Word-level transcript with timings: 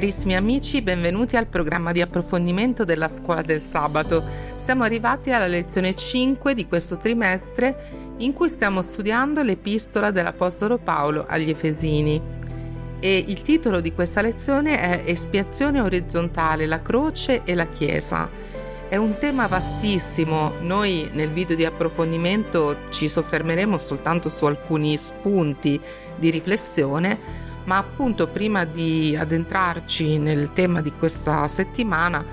Carissimi 0.00 0.34
amici, 0.34 0.80
benvenuti 0.80 1.36
al 1.36 1.46
programma 1.46 1.92
di 1.92 2.00
approfondimento 2.00 2.84
della 2.84 3.06
Scuola 3.06 3.42
del 3.42 3.60
Sabato. 3.60 4.24
Siamo 4.56 4.82
arrivati 4.82 5.30
alla 5.30 5.46
lezione 5.46 5.94
5 5.94 6.54
di 6.54 6.66
questo 6.66 6.96
trimestre 6.96 8.14
in 8.16 8.32
cui 8.32 8.48
stiamo 8.48 8.80
studiando 8.80 9.42
l'epistola 9.42 10.10
dell'Apostolo 10.10 10.78
Paolo 10.78 11.26
agli 11.28 11.50
Efesini. 11.50 12.18
E 12.98 13.24
il 13.28 13.42
titolo 13.42 13.82
di 13.82 13.92
questa 13.92 14.22
lezione 14.22 14.80
è 14.80 15.02
Espiazione 15.04 15.82
orizzontale, 15.82 16.64
la 16.64 16.80
croce 16.80 17.42
e 17.44 17.54
la 17.54 17.66
Chiesa. 17.66 18.30
È 18.88 18.96
un 18.96 19.18
tema 19.18 19.48
vastissimo, 19.48 20.54
noi 20.60 21.10
nel 21.12 21.30
video 21.30 21.54
di 21.54 21.66
approfondimento 21.66 22.88
ci 22.88 23.06
soffermeremo 23.06 23.76
soltanto 23.76 24.30
su 24.30 24.46
alcuni 24.46 24.96
spunti 24.96 25.78
di 26.16 26.30
riflessione, 26.30 27.48
ma 27.64 27.76
appunto 27.76 28.28
prima 28.28 28.64
di 28.64 29.16
addentrarci 29.18 30.18
nel 30.18 30.52
tema 30.52 30.80
di 30.80 30.92
questa 30.92 31.46
settimana 31.48 32.24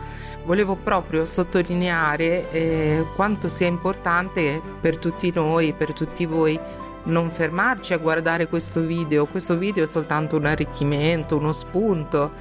volevo 0.45 0.75
proprio 0.75 1.25
sottolineare 1.25 2.49
eh, 2.51 3.05
quanto 3.15 3.49
sia 3.49 3.67
importante 3.67 4.61
per 4.79 4.97
tutti 4.97 5.29
noi, 5.35 5.73
per 5.73 5.91
tutti 5.91 6.25
voi, 6.25 6.57
non 7.03 7.29
fermarci 7.29 7.93
a 7.93 7.97
guardare 7.97 8.47
questo 8.47 8.81
video. 8.81 9.25
Questo 9.25 9.57
video 9.57 9.83
è 9.83 9.87
soltanto 9.87 10.37
un 10.37 10.45
arricchimento, 10.45 11.35
uno 11.35 11.51
spunto, 11.51 12.31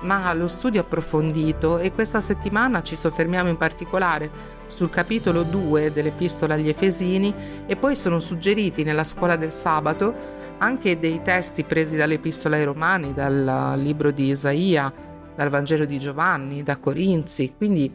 ma 0.00 0.32
lo 0.32 0.48
studio 0.48 0.80
approfondito 0.80 1.78
e 1.78 1.92
questa 1.92 2.22
settimana 2.22 2.82
ci 2.82 2.96
soffermiamo 2.96 3.50
in 3.50 3.58
particolare 3.58 4.30
sul 4.64 4.88
capitolo 4.88 5.42
2 5.42 5.92
dell'Epistola 5.92 6.54
agli 6.54 6.68
Efesini 6.68 7.34
e 7.66 7.76
poi 7.76 7.94
sono 7.94 8.18
suggeriti 8.20 8.82
nella 8.82 9.04
scuola 9.04 9.36
del 9.36 9.52
sabato 9.52 10.38
anche 10.60 10.98
dei 10.98 11.22
testi 11.22 11.64
presi 11.64 11.96
dall'Epistola 11.96 12.56
ai 12.56 12.64
Romani, 12.64 13.14
dal 13.14 13.74
libro 13.78 14.10
di 14.10 14.28
Isaia, 14.28 14.92
dal 15.34 15.48
Vangelo 15.48 15.86
di 15.86 15.98
Giovanni, 15.98 16.62
da 16.62 16.78
Corinzi. 16.78 17.54
Quindi 17.56 17.90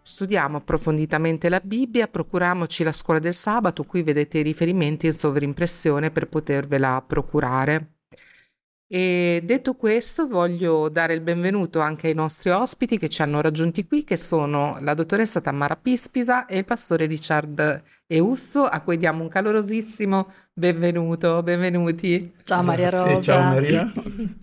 studiamo 0.00 0.56
approfonditamente 0.56 1.48
la 1.50 1.60
Bibbia, 1.62 2.08
procuriamoci 2.08 2.82
la 2.82 2.92
scuola 2.92 3.20
del 3.20 3.34
sabato, 3.34 3.84
qui 3.84 4.02
vedete 4.02 4.38
i 4.38 4.42
riferimenti 4.42 5.06
in 5.06 5.12
sovrimpressione 5.12 6.10
per 6.10 6.28
potervela 6.28 7.04
procurare. 7.06 7.88
E 8.94 9.40
detto 9.42 9.72
questo, 9.72 10.28
voglio 10.28 10.90
dare 10.90 11.14
il 11.14 11.22
benvenuto 11.22 11.80
anche 11.80 12.08
ai 12.08 12.14
nostri 12.14 12.50
ospiti 12.50 12.98
che 12.98 13.08
ci 13.08 13.22
hanno 13.22 13.40
raggiunti 13.40 13.86
qui, 13.86 14.04
che 14.04 14.18
sono 14.18 14.76
la 14.80 14.92
dottoressa 14.92 15.40
Tamara 15.40 15.76
Pispisa 15.76 16.44
e 16.44 16.58
il 16.58 16.66
pastore 16.66 17.06
Richard 17.06 17.82
Eusso, 18.06 18.66
a 18.66 18.82
cui 18.82 18.98
diamo 18.98 19.22
un 19.22 19.30
calorosissimo 19.30 20.30
benvenuto, 20.52 21.42
benvenuti. 21.42 22.34
Ciao 22.44 22.62
Maria 22.62 22.90
Rosa. 22.90 23.20
ciao 23.22 23.42
Maria. 23.44 23.90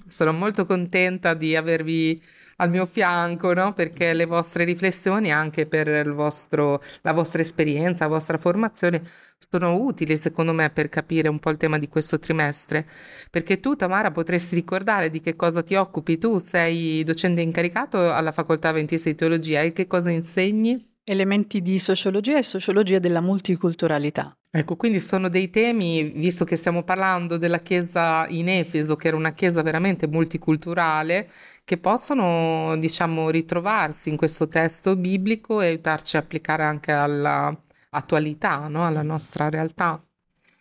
Sono 0.08 0.34
molto 0.34 0.66
contenta 0.66 1.36
di 1.36 1.56
avervi 1.56 2.20
al 2.62 2.70
mio 2.70 2.86
fianco, 2.86 3.54
no? 3.54 3.74
perché 3.74 4.14
le 4.14 4.26
vostre 4.26 4.64
riflessioni, 4.64 5.32
anche 5.32 5.66
per 5.66 6.12
vostro, 6.14 6.82
la 7.02 7.14
vostra 7.14 7.42
esperienza, 7.42 8.06
la 8.06 8.12
vostra 8.12 8.38
formazione, 8.38 9.02
sono 9.38 9.76
utili 9.76 10.18
secondo 10.18 10.54
me 10.54 10.70
per 10.70 10.90
capire 10.90 11.30
un 11.30 11.40
po' 11.40 11.50
il 11.50 11.58
tema 11.58 11.78
di 11.78 11.88
questo 11.88 12.20
trimestre. 12.20 12.88
Perché 13.30 13.60
tu, 13.60 13.76
Tamara, 13.76 14.12
potresti 14.12 14.56
ricordare 14.56 15.10
di 15.10 15.22
che 15.22 15.36
cosa 15.36 15.64
ti 15.64 15.76
occupi? 15.76 16.18
Tu 16.18 16.38
sei 16.38 17.04
docente 17.04 17.42
incaricato 17.42 18.14
alla 18.14 18.32
facoltà 18.32 18.72
26 18.72 19.12
di 19.14 19.18
teologia 19.18 19.62
e 19.62 19.74
che 19.74 19.88
cosa 19.88 20.12
insegni? 20.12 20.89
Elementi 21.12 21.64
di 21.64 21.80
sociologia 21.80 22.38
e 22.38 22.44
sociologia 22.44 23.00
della 23.00 23.20
multiculturalità. 23.20 24.38
Ecco, 24.52 24.76
quindi 24.76 25.00
sono 25.00 25.28
dei 25.28 25.50
temi, 25.50 26.04
visto 26.12 26.46
che 26.46 26.56
stiamo 26.56 26.84
parlando 26.84 27.38
della 27.38 27.62
chiesa 27.62 28.28
in 28.30 28.48
Efeso, 28.48 28.96
che 28.96 29.08
era 29.08 29.18
una 29.18 29.34
chiesa 29.34 29.64
veramente 29.64 30.06
multiculturale, 30.06 31.28
che 31.66 31.80
possono, 31.80 32.78
diciamo, 32.78 33.32
ritrovarsi 33.32 34.10
in 34.10 34.18
questo 34.18 34.48
testo 34.48 34.96
biblico 34.96 35.62
e 35.62 35.70
aiutarci 35.70 36.16
a 36.16 36.20
applicare 36.20 36.64
anche 36.64 36.92
all'attualità, 36.92 38.68
no? 38.68 38.86
alla 38.86 39.02
nostra 39.02 39.50
realtà. 39.50 40.00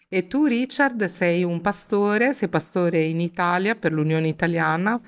E 0.09 0.29
tu, 0.29 0.47
Richard, 0.47 1.05
sei 1.05 1.45
un 1.45 1.61
pastore, 1.61 2.33
sei 2.33 2.49
pastore 2.49 3.03
in 3.03 3.21
Italia 3.21 3.75
per 3.75 3.93
l'Unione 3.93 4.29
Italiana, 4.29 4.99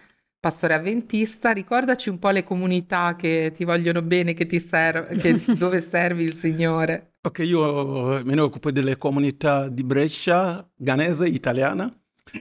pastore 0.41 0.75
avventista. 0.75 1.53
Ricordaci 1.53 2.09
un 2.09 2.19
po' 2.19 2.31
le 2.31 2.43
comunità 2.43 3.15
che 3.15 3.53
ti 3.55 3.65
vogliono 3.65 4.03
bene, 4.03 4.35
che 4.35 4.47
ti 4.47 4.59
serv- 4.59 5.17
che, 5.17 5.41
dove 5.55 5.81
servi 5.81 6.25
il 6.25 6.33
Signore. 6.33 7.13
Ok, 7.23 7.41
io 7.41 8.25
me 8.25 8.35
ne 8.35 8.41
occupo 8.41 8.71
delle 8.71 8.97
comunità 8.97 9.69
di 9.69 9.85
Brescia, 9.85 10.67
ganese, 10.75 11.29
italiana, 11.29 11.93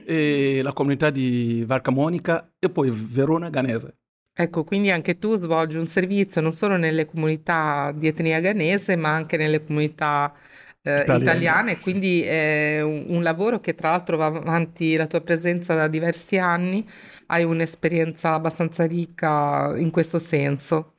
e 0.04 0.60
la 0.62 0.72
comunità 0.72 1.10
di 1.10 1.62
Varca 1.66 1.90
Monica 1.90 2.50
e 2.58 2.70
poi 2.70 2.90
Verona 2.90 3.50
Ganese. 3.50 3.96
Ecco, 4.32 4.64
quindi 4.64 4.90
anche 4.90 5.18
tu 5.18 5.34
svolgi 5.34 5.76
un 5.76 5.84
servizio 5.84 6.40
non 6.40 6.52
solo 6.52 6.76
nelle 6.78 7.04
comunità 7.04 7.92
di 7.94 8.06
etnia 8.06 8.40
ganese, 8.40 8.96
ma 8.96 9.10
anche 9.12 9.36
nelle 9.36 9.62
comunità 9.62 10.32
eh, 10.82 11.04
italiane, 11.14 11.74
sì. 11.74 11.82
quindi 11.82 12.22
è 12.22 12.80
un, 12.80 13.04
un, 13.08 13.22
lavoro 13.22 13.60
che 13.60 13.74
tra 13.74 13.90
l'altro 13.90 14.16
va 14.16 14.26
avanti 14.26 14.96
la 14.96 15.06
tua 15.06 15.20
presenza 15.20 15.74
da 15.74 15.88
diversi 15.88 16.38
anni, 16.38 16.86
hai 17.26 17.44
un'esperienza 17.44 18.32
abbastanza 18.32 18.86
ricca 18.86 19.74
in 19.76 19.90
questo 19.90 20.18
senso. 20.18 20.94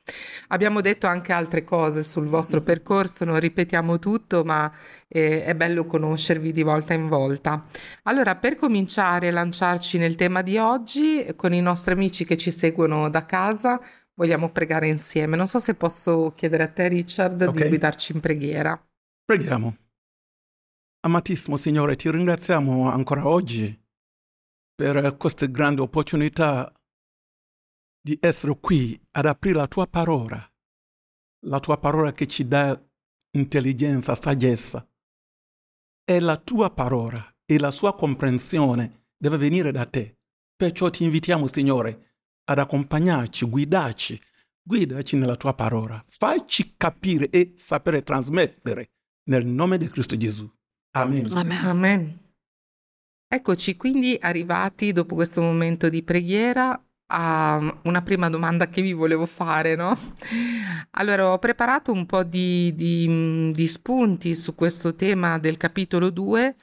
Abbiamo 0.48 0.80
detto 0.80 1.06
anche 1.06 1.32
altre 1.32 1.64
cose 1.64 2.04
sul 2.04 2.28
vostro 2.28 2.60
percorso, 2.60 3.24
non 3.24 3.40
ripetiamo 3.40 3.98
tutto, 3.98 4.44
ma 4.44 4.70
eh, 5.08 5.44
è 5.44 5.54
bello 5.54 5.84
conoscervi 5.84 6.52
di 6.52 6.62
volta 6.62 6.94
in 6.94 7.08
volta. 7.08 7.64
Allora, 8.04 8.36
per 8.36 8.54
cominciare 8.54 9.28
a 9.28 9.32
lanciarci 9.32 9.98
nel 9.98 10.14
tema 10.14 10.42
di 10.42 10.58
oggi, 10.58 11.26
con 11.34 11.52
i 11.52 11.60
nostri 11.60 11.94
amici 11.94 12.24
che 12.24 12.36
ci 12.36 12.52
seguono 12.52 13.10
da 13.10 13.24
casa, 13.26 13.80
vogliamo 14.14 14.50
pregare 14.50 14.86
insieme. 14.86 15.36
Non 15.36 15.46
so 15.46 15.58
se 15.58 15.74
posso 15.74 16.32
chiedere 16.36 16.64
a 16.64 16.68
te, 16.68 16.86
Richard, 16.88 17.42
okay. 17.42 17.62
di 17.62 17.68
guidarci 17.68 18.12
in 18.12 18.20
preghiera. 18.20 18.80
Preghiamo. 19.24 19.76
Amatissimo 21.04 21.56
Signore, 21.56 21.94
ti 21.94 22.10
ringraziamo 22.10 22.90
ancora 22.90 23.28
oggi 23.28 23.80
per 24.74 25.16
questa 25.16 25.46
grande 25.46 25.80
opportunità 25.80 26.72
di 28.00 28.18
essere 28.20 28.58
qui 28.58 29.00
ad 29.12 29.26
aprire 29.26 29.58
la 29.58 29.68
tua 29.68 29.86
parola, 29.86 30.52
la 31.46 31.60
tua 31.60 31.78
parola 31.78 32.12
che 32.12 32.26
ci 32.26 32.48
dà 32.48 32.78
intelligenza, 33.30 34.16
saggezza. 34.16 34.86
È 36.04 36.18
la 36.18 36.36
tua 36.36 36.70
parola 36.70 37.24
e 37.44 37.58
la 37.60 37.70
sua 37.70 37.94
comprensione 37.94 39.10
deve 39.16 39.36
venire 39.36 39.70
da 39.70 39.86
te. 39.86 40.18
Perciò 40.56 40.90
ti 40.90 41.04
invitiamo, 41.04 41.46
Signore, 41.46 42.16
ad 42.44 42.58
accompagnarci, 42.58 43.48
guidarci, 43.48 44.20
guidaci 44.60 45.16
nella 45.16 45.36
tua 45.36 45.54
parola, 45.54 46.04
facci 46.08 46.74
capire 46.76 47.30
e 47.30 47.54
sapere 47.56 48.02
trasmettere 48.02 48.90
nel 49.24 49.46
nome 49.46 49.78
di 49.78 49.88
Cristo 49.88 50.16
Gesù. 50.16 50.50
Amen. 50.92 51.26
Amen. 51.32 51.64
Amen. 51.64 52.20
Eccoci 53.28 53.76
quindi 53.76 54.18
arrivati 54.20 54.92
dopo 54.92 55.14
questo 55.14 55.40
momento 55.40 55.88
di 55.88 56.02
preghiera 56.02 56.78
a 57.14 57.78
una 57.84 58.02
prima 58.02 58.28
domanda 58.28 58.68
che 58.68 58.82
vi 58.82 58.92
volevo 58.92 59.26
fare, 59.26 59.74
no? 59.74 59.96
Allora, 60.92 61.32
ho 61.32 61.38
preparato 61.38 61.92
un 61.92 62.04
po' 62.06 62.22
di, 62.22 62.74
di, 62.74 63.50
di 63.52 63.68
spunti 63.68 64.34
su 64.34 64.54
questo 64.54 64.94
tema 64.94 65.38
del 65.38 65.56
capitolo 65.56 66.10
2 66.10 66.56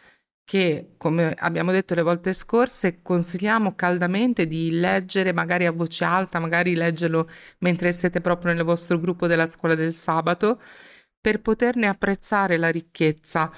che, 0.50 0.94
come 0.98 1.36
abbiamo 1.38 1.72
detto 1.72 1.94
le 1.94 2.02
volte 2.02 2.34
scorse, 2.34 3.04
consigliamo 3.04 3.76
caldamente 3.76 4.48
di 4.48 4.72
leggere 4.72 5.32
magari 5.32 5.68
a 5.68 5.72
voce 5.72 6.04
alta, 6.04 6.40
magari 6.40 6.74
leggerlo 6.74 7.28
mentre 7.60 7.92
siete 7.92 8.20
proprio 8.20 8.54
nel 8.54 8.64
vostro 8.64 9.00
gruppo 9.00 9.28
della 9.28 9.46
scuola 9.46 9.76
del 9.76 9.94
sabato, 9.94 10.60
per 11.20 11.42
poterne 11.42 11.88
apprezzare 11.88 12.58
la 12.58 12.70
ricchezza. 12.70 13.52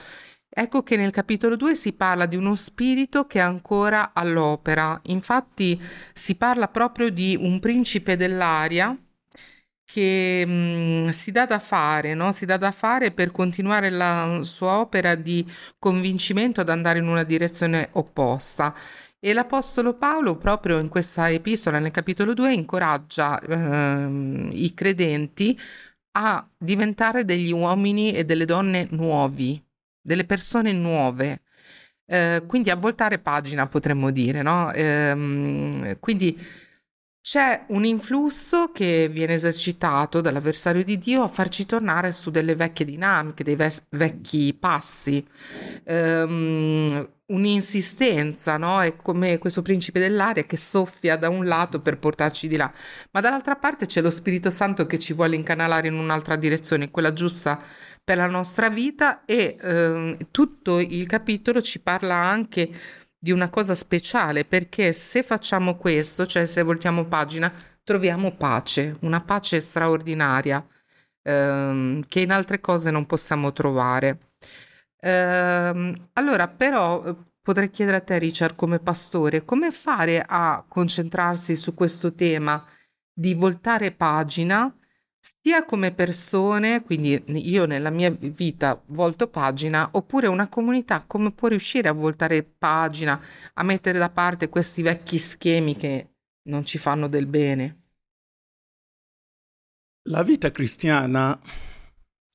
Ecco 0.53 0.83
che 0.83 0.97
nel 0.97 1.11
capitolo 1.11 1.55
2 1.55 1.75
si 1.75 1.93
parla 1.93 2.25
di 2.25 2.35
uno 2.35 2.55
spirito 2.55 3.25
che 3.25 3.39
è 3.39 3.41
ancora 3.41 4.11
all'opera. 4.13 4.99
Infatti 5.05 5.81
si 6.13 6.35
parla 6.35 6.67
proprio 6.67 7.09
di 7.09 7.37
un 7.39 7.59
principe 7.59 8.17
dell'aria 8.17 8.97
che 9.85 10.43
mh, 10.45 10.51
mm, 11.07 11.09
si 11.09 11.31
dà 11.31 11.45
da 11.45 11.59
fare, 11.59 12.13
no? 12.13 12.31
si 12.31 12.45
dà 12.45 12.57
da 12.57 12.71
fare 12.71 13.11
per 13.11 13.31
continuare 13.31 13.89
la 13.89 14.39
sua 14.43 14.79
opera 14.79 15.15
di 15.15 15.45
convincimento 15.79 16.61
ad 16.61 16.69
andare 16.69 16.99
in 16.99 17.07
una 17.07 17.23
direzione 17.23 17.89
opposta. 17.93 18.73
E 19.19 19.33
l'Apostolo 19.33 19.93
Paolo, 19.93 20.35
proprio 20.35 20.79
in 20.79 20.89
questa 20.89 21.29
epistola, 21.29 21.77
nel 21.79 21.91
capitolo 21.91 22.33
2, 22.33 22.53
incoraggia 22.53 23.39
ehm, 23.39 24.49
i 24.53 24.73
credenti 24.73 25.57
a 26.13 26.47
diventare 26.57 27.25
degli 27.25 27.51
uomini 27.51 28.13
e 28.13 28.25
delle 28.25 28.45
donne 28.45 28.87
nuovi, 28.91 29.63
delle 30.01 30.25
persone 30.25 30.71
nuove. 30.73 31.41
Eh, 32.05 32.43
quindi 32.47 32.69
a 32.69 32.75
voltare 32.75 33.19
pagina 33.19 33.67
potremmo 33.67 34.11
dire, 34.11 34.41
no? 34.41 34.71
Eh, 34.73 35.97
quindi 35.99 36.37
c'è 37.21 37.65
un 37.68 37.85
influsso 37.85 38.71
che 38.71 39.07
viene 39.07 39.33
esercitato 39.33 40.21
dall'avversario 40.21 40.83
di 40.83 40.97
Dio 40.97 41.21
a 41.21 41.27
farci 41.27 41.68
tornare 41.68 42.12
su 42.12 42.31
delle 42.31 42.56
vecchie 42.56 42.83
dinamiche, 42.85 43.44
dei 43.44 43.56
ves- 43.56 43.85
vecchi 43.89 44.56
passi, 44.56 45.23
um, 45.85 47.07
un'insistenza, 47.27 48.57
no? 48.57 48.81
È 48.81 48.95
come 48.95 49.38
questo 49.38 49.62
principe 49.62 50.00
dell'aria 50.00 50.45
che 50.45 50.57
soffia 50.57 51.15
da 51.15 51.29
un 51.29 51.45
lato 51.45 51.79
per 51.79 52.00
portarci 52.00 52.47
di 52.47 52.56
là, 52.56 52.71
ma 53.12 53.21
dall'altra 53.21 53.56
parte 53.56 53.85
c'è 53.85 54.01
lo 54.01 54.09
Spirito 54.09 54.50
Santo 54.50 54.88
che 54.88 54.97
ci 54.97 55.13
vuole 55.13 55.35
incanalare 55.35 55.88
in 55.88 55.94
un'altra 55.94 56.35
direzione, 56.35 56.89
quella 56.89 57.13
giusta 57.13 57.62
per 58.03 58.17
la 58.17 58.27
nostra 58.27 58.69
vita 58.69 59.25
e 59.25 59.57
um, 59.62 60.17
tutto 60.31 60.79
il 60.79 61.06
capitolo 61.06 61.62
ci 61.62 61.79
parla 61.79 62.15
anche 62.15 62.69
di 63.23 63.31
una 63.31 63.50
cosa 63.51 63.75
speciale, 63.75 64.45
perché 64.45 64.94
se 64.94 65.21
facciamo 65.21 65.75
questo, 65.77 66.25
cioè 66.25 66.45
se 66.45 66.63
voltiamo 66.63 67.06
pagina, 67.06 67.53
troviamo 67.83 68.31
pace, 68.31 68.95
una 69.01 69.21
pace 69.21 69.62
straordinaria, 69.62 70.65
ehm, 71.21 72.03
che 72.07 72.21
in 72.21 72.31
altre 72.31 72.59
cose 72.59 72.89
non 72.89 73.06
possiamo 73.06 73.53
trovare. 73.53 74.31
Ehm, 75.01 76.09
allora, 76.13 76.47
però, 76.47 77.15
potrei 77.41 77.69
chiedere 77.69 77.97
a 77.97 78.01
te, 78.01 78.18
Richard, 78.18 78.56
come 78.56 78.79
pastore, 78.79 79.45
come 79.45 79.71
fare 79.71 80.24
a 80.27 80.65
concentrarsi 80.67 81.56
su 81.56 81.74
questo 81.75 82.15
tema 82.15 82.63
di 83.13 83.35
voltare 83.35 83.91
pagina 83.91 84.74
sia 85.21 85.63
come 85.65 85.94
persone, 85.94 86.81
quindi 86.81 87.23
io 87.27 87.65
nella 87.65 87.91
mia 87.91 88.09
vita 88.09 88.81
volto 88.88 89.27
pagina, 89.27 89.89
oppure 89.91 90.27
una 90.27 90.50
comunità 90.50 91.03
come 91.06 91.31
può 91.31 91.47
riuscire 91.47 91.88
a 91.88 91.94
voltare 91.94 92.41
pagina, 92.44 93.21
a 93.53 93.63
mettere 93.63 94.00
da 94.00 94.09
parte 94.09 94.50
questi 94.50 94.81
vecchi 94.81 95.19
schemi 95.19 95.77
che 95.77 96.15
non 96.50 96.65
ci 96.65 96.79
fanno 96.79 97.07
del 97.07 97.27
bene. 97.27 97.79
La 100.09 100.23
vita 100.23 100.50
cristiana 100.50 101.39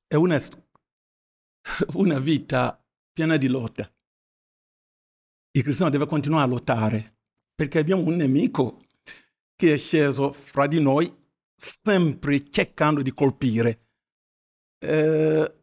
è 0.07 0.15
una, 0.15 0.39
una 1.95 2.19
vita 2.19 2.81
piena 3.11 3.35
di 3.35 3.47
lotte. 3.47 3.95
Il 5.51 5.63
cristiano 5.63 5.91
deve 5.91 6.05
continuare 6.05 6.45
a 6.45 6.47
lottare 6.47 7.17
perché 7.53 7.79
abbiamo 7.79 8.03
un 8.03 8.15
nemico 8.15 8.85
che 9.55 9.73
è 9.73 9.77
sceso 9.77 10.31
fra 10.31 10.67
di 10.67 10.79
noi 10.79 11.11
sempre 11.57 12.49
cercando 12.49 13.01
di 13.01 13.13
colpire. 13.13 13.87
Eh, 14.79 15.55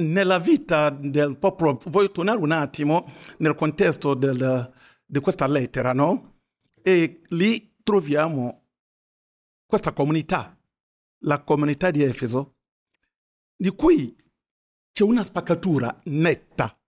nella 0.00 0.38
vita 0.38 0.90
del 0.90 1.38
popolo, 1.38 1.78
voglio 1.86 2.10
tornare 2.10 2.38
un 2.38 2.50
attimo 2.50 3.10
nel 3.38 3.54
contesto 3.54 4.14
del, 4.14 4.72
di 5.04 5.20
questa 5.20 5.46
lettera, 5.46 5.92
no? 5.92 6.40
E 6.82 7.22
lì 7.28 7.76
troviamo 7.82 8.70
questa 9.66 9.92
comunità, 9.92 10.58
la 11.24 11.42
comunità 11.42 11.90
di 11.90 12.02
Efeso, 12.02 12.56
di 13.56 13.70
cui 13.70 14.16
c'è 14.92 15.04
una 15.04 15.24
spaccatura 15.24 16.00
netta, 16.04 16.80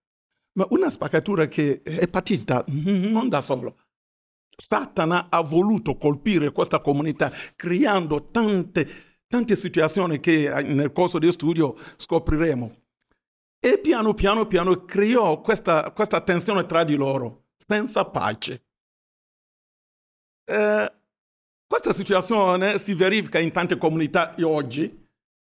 ma 0.53 0.67
una 0.71 0.91
spaccatura 0.91 1.47
che 1.47 1.83
è 1.83 2.09
partita 2.09 2.65
non 2.69 3.29
da 3.29 3.41
solo, 3.41 3.79
Satana 4.61 5.29
ha 5.31 5.41
voluto 5.41 5.97
colpire 5.97 6.53
questa 6.53 6.81
comunità 6.81 7.33
creando 7.57 8.31
tante, 8.31 8.89
tante 9.27 9.57
situazioni 9.57 10.21
che 10.21 10.53
eh, 10.55 10.63
nel 10.63 10.93
corso 10.93 11.19
di 11.19 11.31
studio 11.33 11.77
scopriremo. 11.97 12.77
E 13.59 13.79
piano 13.79 14.15
piano 14.15 14.47
piano 14.47 14.85
creò 14.85 15.41
questa, 15.41 15.91
questa 15.93 16.21
tensione 16.21 16.65
tra 16.67 16.85
di 16.85 16.97
loro, 16.97 17.49
senza 17.57 18.05
pace. 18.05 18.65
Eh, 20.45 20.93
questa 21.67 21.93
situazione 21.93 22.79
si 22.79 22.95
verifica 22.95 23.39
in 23.39 23.53
tante 23.53 23.77
comunità 23.77 24.35
oggi, 24.41 25.00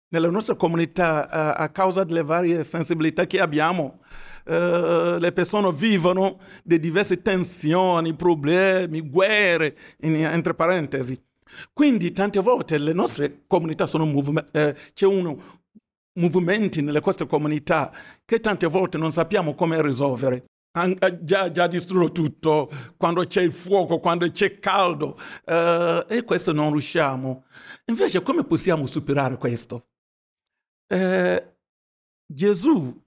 nella 0.09 0.29
nostra 0.29 0.56
comunità, 0.56 1.27
eh, 1.29 1.63
a 1.63 1.69
causa 1.69 2.03
delle 2.03 2.23
varie 2.23 2.63
sensibilità 2.63 3.25
che 3.25 3.39
abbiamo. 3.39 4.01
Eh, 4.45 5.17
le 5.19 5.31
persone 5.31 5.71
vivono 5.71 6.39
di 6.63 6.79
diverse 6.79 7.21
tensioni, 7.21 8.13
problemi, 8.15 9.01
guerre, 9.01 9.75
in, 10.01 10.15
entre 10.15 10.53
parentesi. 10.53 11.21
Quindi 11.73 12.11
tante 12.11 12.39
volte 12.41 12.77
le 12.77 12.94
nostre 12.94 13.44
comunità 13.47 13.88
sono 13.88 14.06
movimenti, 14.06 14.50
eh, 14.57 14.75
c'è 14.94 15.06
uno 15.06 15.57
movimenti 16.19 16.81
nelle 16.81 17.01
nostre 17.03 17.25
comunità 17.25 17.91
che 18.25 18.39
tante 18.39 18.67
volte 18.67 18.97
non 18.97 19.11
sappiamo 19.11 19.56
come 19.56 19.81
risolvere. 19.81 20.45
An- 20.71 20.95
eh, 21.00 21.23
già, 21.23 21.51
già 21.51 21.67
distrutto 21.67 22.11
tutto, 22.11 22.69
quando 22.97 23.23
c'è 23.25 23.41
il 23.41 23.51
fuoco, 23.51 24.00
quando 24.00 24.29
c'è 24.29 24.59
caldo, 24.59 25.17
eh, 25.45 26.06
e 26.07 26.23
questo 26.23 26.53
non 26.53 26.71
riusciamo. 26.71 27.45
Invece 27.85 28.21
come 28.21 28.44
possiamo 28.44 28.85
superare 28.85 29.38
questo? 29.38 29.88
Eh, 30.91 31.56
Gesù 32.25 33.00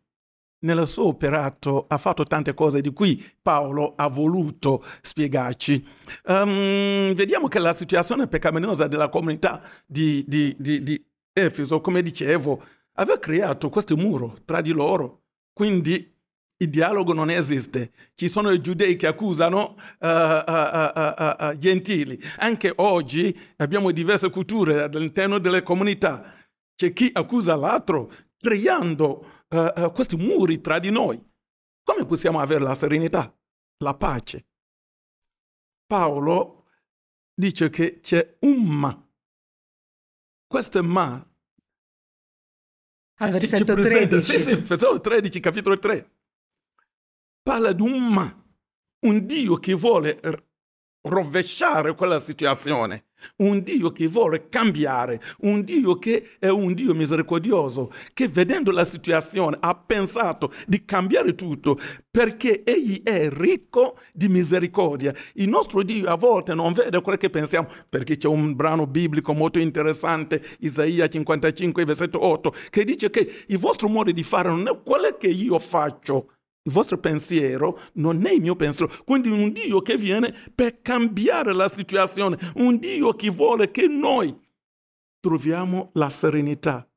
nel 0.62 0.86
suo 0.86 1.06
operato 1.06 1.86
ha 1.88 1.98
fatto 1.98 2.24
tante 2.24 2.54
cose 2.54 2.80
di 2.80 2.92
cui 2.92 3.22
Paolo 3.42 3.94
ha 3.96 4.08
voluto 4.08 4.84
spiegarci. 5.00 5.84
Um, 6.26 7.14
vediamo 7.14 7.48
che 7.48 7.58
la 7.58 7.72
situazione 7.72 8.28
peccaminosa 8.28 8.86
della 8.86 9.08
comunità 9.08 9.60
di, 9.84 10.24
di, 10.26 10.54
di, 10.58 10.82
di 10.82 11.04
Efeso, 11.32 11.80
come 11.80 12.02
dicevo, 12.02 12.62
aveva 12.94 13.18
creato 13.18 13.68
questo 13.70 13.96
muro 13.96 14.38
tra 14.44 14.60
di 14.60 14.70
loro. 14.70 15.22
Quindi 15.52 16.10
il 16.58 16.68
dialogo 16.68 17.12
non 17.12 17.30
esiste. 17.30 17.90
Ci 18.14 18.28
sono 18.28 18.50
i 18.50 18.60
giudei 18.60 18.94
che 18.94 19.08
accusano 19.08 19.76
uh, 19.98 20.06
uh, 20.06 21.44
uh, 21.44 21.58
gentili. 21.58 22.20
Anche 22.38 22.72
oggi 22.76 23.36
abbiamo 23.56 23.90
diverse 23.90 24.30
culture 24.30 24.82
all'interno 24.82 25.38
delle 25.38 25.64
comunità. 25.64 26.24
C'è 26.82 26.92
chi 26.92 27.10
accusa 27.12 27.54
l'altro 27.54 28.10
creando 28.36 29.44
uh, 29.50 29.82
uh, 29.82 29.92
questi 29.92 30.16
muri 30.16 30.60
tra 30.60 30.80
di 30.80 30.90
noi. 30.90 31.16
Come 31.80 32.04
possiamo 32.04 32.40
avere 32.40 32.64
la 32.64 32.74
serenità, 32.74 33.32
la 33.84 33.94
pace? 33.94 34.48
Paolo 35.86 36.66
dice 37.32 37.70
che 37.70 38.00
c'è 38.00 38.36
un 38.40 38.64
ma. 38.64 39.10
Questo 40.44 40.82
ma. 40.82 41.24
Al 43.18 43.30
versetto 43.30 43.74
13. 43.74 44.20
Sì, 44.20 44.40
sì, 44.40 44.54
versetto 44.54 45.00
13, 45.00 45.38
capitolo 45.38 45.78
3. 45.78 46.16
Parla 47.44 47.72
di 47.72 47.82
un 47.82 48.12
ma. 48.12 48.44
Un 49.06 49.24
Dio 49.24 49.56
che 49.58 49.74
vuole 49.74 50.18
rovesciare 51.02 51.94
quella 51.94 52.20
situazione 52.20 53.04
un 53.36 53.62
Dio 53.62 53.92
che 53.92 54.06
vuole 54.06 54.48
cambiare, 54.48 55.20
un 55.40 55.62
Dio 55.62 55.98
che 55.98 56.30
è 56.38 56.48
un 56.48 56.74
Dio 56.74 56.94
misericordioso, 56.94 57.92
che 58.12 58.28
vedendo 58.28 58.70
la 58.70 58.84
situazione 58.84 59.56
ha 59.60 59.74
pensato 59.74 60.52
di 60.66 60.84
cambiare 60.84 61.34
tutto 61.34 61.78
perché 62.10 62.62
Egli 62.64 63.02
è 63.02 63.28
ricco 63.30 63.98
di 64.12 64.28
misericordia. 64.28 65.14
Il 65.34 65.48
nostro 65.48 65.82
Dio 65.82 66.08
a 66.08 66.16
volte 66.16 66.54
non 66.54 66.72
vede 66.72 67.00
quello 67.00 67.18
che 67.18 67.30
pensiamo, 67.30 67.68
perché 67.88 68.16
c'è 68.16 68.28
un 68.28 68.54
brano 68.54 68.86
biblico 68.86 69.32
molto 69.32 69.58
interessante, 69.58 70.42
Isaia 70.60 71.08
55, 71.08 71.84
versetto 71.84 72.24
8, 72.24 72.52
che 72.70 72.84
dice 72.84 73.10
che 73.10 73.44
il 73.46 73.58
vostro 73.58 73.88
modo 73.88 74.10
di 74.10 74.22
fare 74.22 74.48
non 74.48 74.66
è 74.66 74.80
quello 74.82 75.16
che 75.16 75.28
io 75.28 75.58
faccio, 75.58 76.32
il 76.64 76.72
vostro 76.72 76.98
pensiero 76.98 77.78
non 77.94 78.24
è 78.24 78.32
il 78.32 78.40
mio 78.40 78.56
pensiero. 78.56 78.92
Quindi 79.04 79.30
un 79.30 79.52
Dio 79.52 79.82
che 79.82 79.96
viene 79.96 80.34
per 80.54 80.80
cambiare 80.80 81.52
la 81.52 81.68
situazione, 81.68 82.38
un 82.56 82.78
Dio 82.78 83.14
che 83.14 83.30
vuole 83.30 83.70
che 83.70 83.86
noi 83.88 84.36
troviamo 85.20 85.90
la 85.94 86.08
serenità 86.08 86.88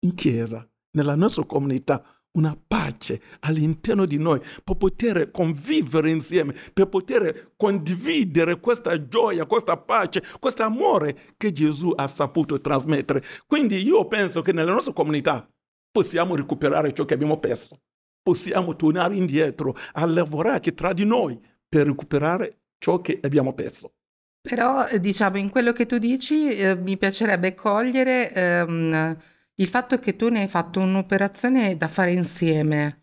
in 0.00 0.14
chiesa, 0.14 0.68
nella 0.92 1.14
nostra 1.14 1.44
comunità, 1.44 2.04
una 2.32 2.58
pace 2.66 3.22
all'interno 3.40 4.06
di 4.06 4.18
noi 4.18 4.40
per 4.64 4.76
poter 4.76 5.30
convivere 5.30 6.10
insieme, 6.10 6.52
per 6.72 6.88
poter 6.88 7.52
condividere 7.56 8.58
questa 8.58 9.06
gioia, 9.06 9.46
questa 9.46 9.76
pace, 9.76 10.22
questo 10.40 10.64
amore 10.64 11.34
che 11.36 11.52
Gesù 11.52 11.92
ha 11.94 12.08
saputo 12.08 12.60
trasmettere. 12.60 13.24
Quindi 13.46 13.76
io 13.84 14.06
penso 14.08 14.42
che 14.42 14.52
nella 14.52 14.72
nostra 14.72 14.92
comunità 14.92 15.48
possiamo 15.92 16.34
recuperare 16.34 16.92
ciò 16.92 17.04
che 17.04 17.14
abbiamo 17.14 17.38
perso 17.38 17.80
possiamo 18.24 18.74
tornare 18.74 19.14
indietro 19.14 19.76
a 19.92 20.06
lavorare 20.06 20.72
tra 20.72 20.94
di 20.94 21.04
noi 21.04 21.38
per 21.68 21.86
recuperare 21.86 22.62
ciò 22.78 23.00
che 23.00 23.20
abbiamo 23.22 23.52
perso. 23.52 23.92
Però, 24.40 24.86
eh, 24.86 24.98
diciamo, 24.98 25.36
in 25.38 25.50
quello 25.50 25.72
che 25.72 25.86
tu 25.86 25.98
dici, 25.98 26.54
eh, 26.54 26.74
mi 26.74 26.96
piacerebbe 26.96 27.54
cogliere 27.54 28.32
ehm, 28.32 29.16
il 29.54 29.66
fatto 29.68 29.98
che 29.98 30.16
tu 30.16 30.28
ne 30.28 30.40
hai 30.40 30.48
fatto 30.48 30.80
un'operazione 30.80 31.76
da 31.76 31.88
fare 31.88 32.12
insieme. 32.12 33.02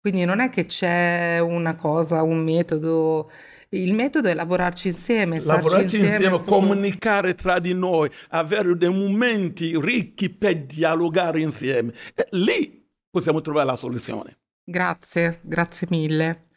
Quindi 0.00 0.24
non 0.24 0.40
è 0.40 0.48
che 0.48 0.66
c'è 0.66 1.38
una 1.40 1.74
cosa, 1.74 2.22
un 2.22 2.42
metodo. 2.42 3.30
Il 3.70 3.92
metodo 3.92 4.28
è 4.28 4.34
lavorarci 4.34 4.88
insieme, 4.88 5.40
lavorarci 5.40 5.96
insieme, 5.96 6.16
insieme 6.16 6.38
su... 6.38 6.48
comunicare 6.48 7.34
tra 7.34 7.58
di 7.58 7.74
noi, 7.74 8.08
avere 8.30 8.76
dei 8.76 8.88
momenti 8.88 9.78
ricchi 9.78 10.30
per 10.30 10.64
dialogare 10.64 11.40
insieme. 11.40 11.92
E 12.14 12.26
lì 12.30 12.86
possiamo 13.10 13.42
trovare 13.42 13.66
la 13.66 13.76
soluzione. 13.76 14.38
Grazie, 14.70 15.40
grazie 15.44 15.86
mille. 15.90 16.48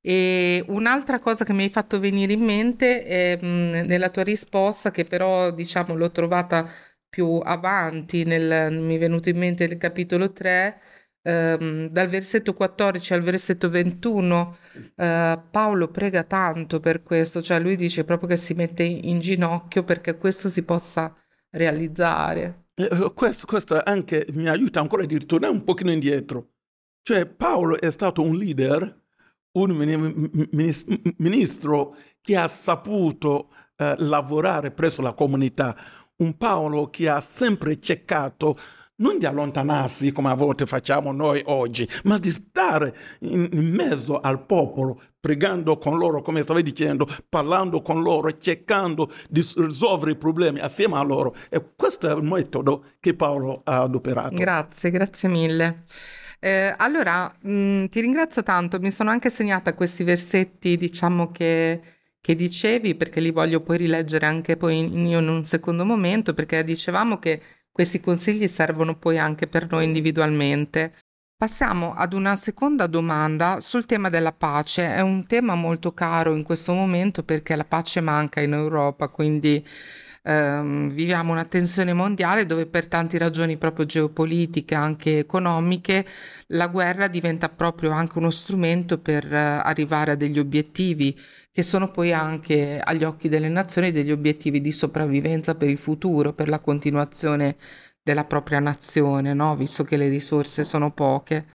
E 0.00 0.64
un'altra 0.68 1.20
cosa 1.20 1.44
che 1.44 1.52
mi 1.52 1.62
hai 1.62 1.70
fatto 1.70 2.00
venire 2.00 2.32
in 2.32 2.42
mente 2.42 3.04
è 3.04 3.38
mh, 3.40 3.86
nella 3.86 4.08
tua 4.10 4.24
risposta, 4.24 4.90
che 4.90 5.04
però 5.04 5.52
diciamo 5.52 5.94
l'ho 5.94 6.10
trovata 6.10 6.68
più 7.08 7.38
avanti, 7.42 8.24
nel, 8.24 8.72
mi 8.72 8.96
è 8.96 8.98
venuto 8.98 9.28
in 9.28 9.38
mente 9.38 9.64
il 9.64 9.76
capitolo 9.78 10.32
3, 10.32 10.80
ehm, 11.22 11.88
dal 11.90 12.08
versetto 12.08 12.54
14 12.54 13.14
al 13.14 13.22
versetto 13.22 13.68
21, 13.70 14.56
eh, 14.96 15.40
Paolo 15.50 15.88
prega 15.90 16.24
tanto 16.24 16.80
per 16.80 17.02
questo, 17.04 17.40
cioè 17.40 17.60
lui 17.60 17.76
dice 17.76 18.04
proprio 18.04 18.28
che 18.28 18.36
si 18.36 18.54
mette 18.54 18.82
in 18.82 19.20
ginocchio 19.20 19.84
perché 19.84 20.16
questo 20.16 20.48
si 20.48 20.64
possa 20.64 21.14
realizzare. 21.50 22.64
Eh, 22.74 23.12
questo, 23.14 23.46
questo 23.46 23.80
anche 23.80 24.26
mi 24.32 24.48
aiuta 24.48 24.80
ancora 24.80 25.04
a 25.04 25.06
ritornare 25.06 25.52
un 25.52 25.62
pochino 25.62 25.92
indietro. 25.92 26.49
Cioè 27.02 27.26
Paolo 27.26 27.78
è 27.80 27.90
stato 27.90 28.22
un 28.22 28.36
leader 28.36 28.98
un 29.52 29.72
ministro 31.16 31.96
che 32.20 32.36
ha 32.36 32.46
saputo 32.46 33.50
eh, 33.76 33.94
lavorare 33.98 34.70
presso 34.70 35.02
la 35.02 35.12
comunità, 35.12 35.76
un 36.16 36.36
Paolo 36.36 36.88
che 36.88 37.08
ha 37.08 37.20
sempre 37.20 37.80
cercato 37.80 38.56
non 39.00 39.16
di 39.16 39.24
allontanarsi 39.24 40.12
come 40.12 40.28
a 40.28 40.34
volte 40.34 40.66
facciamo 40.66 41.10
noi 41.10 41.42
oggi, 41.46 41.88
ma 42.04 42.18
di 42.18 42.30
stare 42.30 42.94
in, 43.20 43.48
in, 43.50 43.72
mezzo 43.72 44.20
al 44.20 44.44
popolo, 44.44 45.00
pregando 45.18 45.78
con 45.78 45.96
loro, 45.96 46.20
come 46.20 46.42
stavi 46.42 46.62
dicendo, 46.62 47.08
parlando 47.26 47.80
con 47.80 48.02
loro, 48.02 48.36
cercando 48.36 49.10
di 49.30 49.40
risolvere 49.56 50.10
i 50.10 50.16
problemi 50.16 50.60
assieme 50.60 50.98
a 50.98 51.02
loro. 51.02 51.34
E 51.48 51.72
questo 51.74 52.10
è 52.10 52.14
il 52.14 52.22
metodo 52.22 52.84
che 53.00 53.14
Paolo 53.14 53.62
ha 53.64 53.80
adoperato. 53.80 54.36
Grazie, 54.36 54.90
grazie 54.90 55.30
mille. 55.30 55.84
Eh, 56.42 56.74
allora, 56.78 57.30
mh, 57.42 57.52
mm, 57.52 57.84
ti 57.86 58.00
ringrazio 58.00 58.42
tanto, 58.42 58.78
mi 58.80 58.90
sono 58.90 59.10
anche 59.10 59.28
segnata 59.28 59.74
questi 59.74 60.04
versetti, 60.04 60.76
diciamo 60.78 61.30
che, 61.30 61.80
che 62.20 62.34
dicevi, 62.34 62.94
perché 62.94 63.20
li 63.20 63.30
voglio 63.30 63.60
poi 63.60 63.76
rileggere 63.76 64.24
anche 64.26 64.56
poi 64.56 64.78
in, 64.78 65.06
in 65.06 65.28
un 65.28 65.44
secondo 65.44 65.84
momento, 65.84 66.32
perché 66.32 66.64
dicevamo 66.64 67.18
che 67.18 67.42
questi 67.70 68.00
consigli 68.00 68.48
servono 68.48 68.96
poi 68.96 69.18
anche 69.18 69.46
per 69.48 69.66
noi 69.70 69.84
individualmente. 69.84 70.94
Passiamo 71.36 71.94
ad 71.94 72.12
una 72.12 72.36
seconda 72.36 72.86
domanda 72.86 73.60
sul 73.60 73.86
tema 73.86 74.08
della 74.10 74.32
pace. 74.32 74.94
È 74.94 75.00
un 75.00 75.26
tema 75.26 75.54
molto 75.54 75.92
caro 75.94 76.34
in 76.34 76.42
questo 76.42 76.74
momento 76.74 77.22
perché 77.22 77.56
la 77.56 77.64
pace 77.64 78.00
manca 78.00 78.40
in 78.40 78.52
Europa, 78.52 79.08
quindi 79.08 79.64
ehm, 80.22 80.90
viviamo 80.90 81.32
una 81.32 81.44
tensione 81.44 81.92
mondiale 81.92 82.46
dove 82.46 82.66
per 82.66 82.86
tante 82.88 83.18
ragioni 83.18 83.56
proprio 83.56 83.86
geopolitiche, 83.86 84.74
anche 84.74 85.18
economiche, 85.18 86.06
la 86.48 86.68
guerra 86.68 87.08
diventa 87.08 87.48
proprio 87.48 87.90
anche 87.90 88.18
uno 88.18 88.30
strumento 88.30 88.98
per 88.98 89.32
eh, 89.32 89.36
arrivare 89.36 90.12
a 90.12 90.16
degli 90.16 90.38
obiettivi 90.38 91.18
che 91.52 91.62
sono 91.62 91.88
poi 91.90 92.12
anche 92.12 92.80
agli 92.80 93.04
occhi 93.04 93.28
delle 93.28 93.48
nazioni 93.48 93.90
degli 93.90 94.12
obiettivi 94.12 94.60
di 94.60 94.72
sopravvivenza 94.72 95.54
per 95.56 95.68
il 95.68 95.78
futuro, 95.78 96.32
per 96.32 96.48
la 96.48 96.60
continuazione 96.60 97.56
della 98.02 98.24
propria 98.24 98.60
nazione, 98.60 99.34
no? 99.34 99.56
visto 99.56 99.84
che 99.84 99.96
le 99.96 100.08
risorse 100.08 100.64
sono 100.64 100.92
poche. 100.92 101.48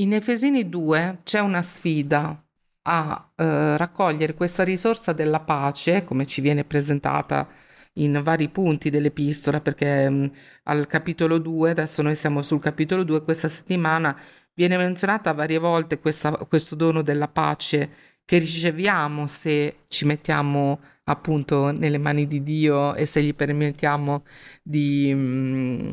In 0.00 0.14
Efesini 0.14 0.68
2 0.68 1.20
c'è 1.24 1.40
una 1.40 1.62
sfida 1.62 2.42
a 2.82 3.32
eh, 3.36 3.76
raccogliere 3.76 4.34
questa 4.34 4.64
risorsa 4.64 5.12
della 5.12 5.40
pace, 5.40 6.04
come 6.04 6.26
ci 6.26 6.40
viene 6.40 6.64
presentata 6.64 7.48
in 7.94 8.20
vari 8.22 8.48
punti 8.48 8.90
dell'epistola, 8.90 9.60
perché 9.60 10.08
mh, 10.08 10.14
mm, 10.14 10.26
al 10.64 10.86
capitolo 10.86 11.38
2, 11.38 11.70
adesso 11.70 12.02
noi 12.02 12.16
siamo 12.16 12.42
sul 12.42 12.60
capitolo 12.60 13.02
2, 13.04 13.22
questa 13.22 13.48
settimana 13.48 14.16
viene 14.54 14.76
menzionata 14.76 15.32
varie 15.32 15.58
volte 15.58 15.98
questa, 16.00 16.32
questo 16.32 16.74
dono 16.74 17.02
della 17.02 17.28
pace 17.28 17.90
che 18.24 18.38
riceviamo 18.38 19.26
se 19.26 19.84
ci 19.88 20.04
mettiamo 20.04 20.80
appunto 21.04 21.72
nelle 21.72 21.98
mani 21.98 22.26
di 22.26 22.42
Dio 22.42 22.94
e 22.94 23.04
se 23.04 23.22
gli 23.22 23.34
permettiamo 23.34 24.24
di, 24.62 25.12
mm, 25.12 25.90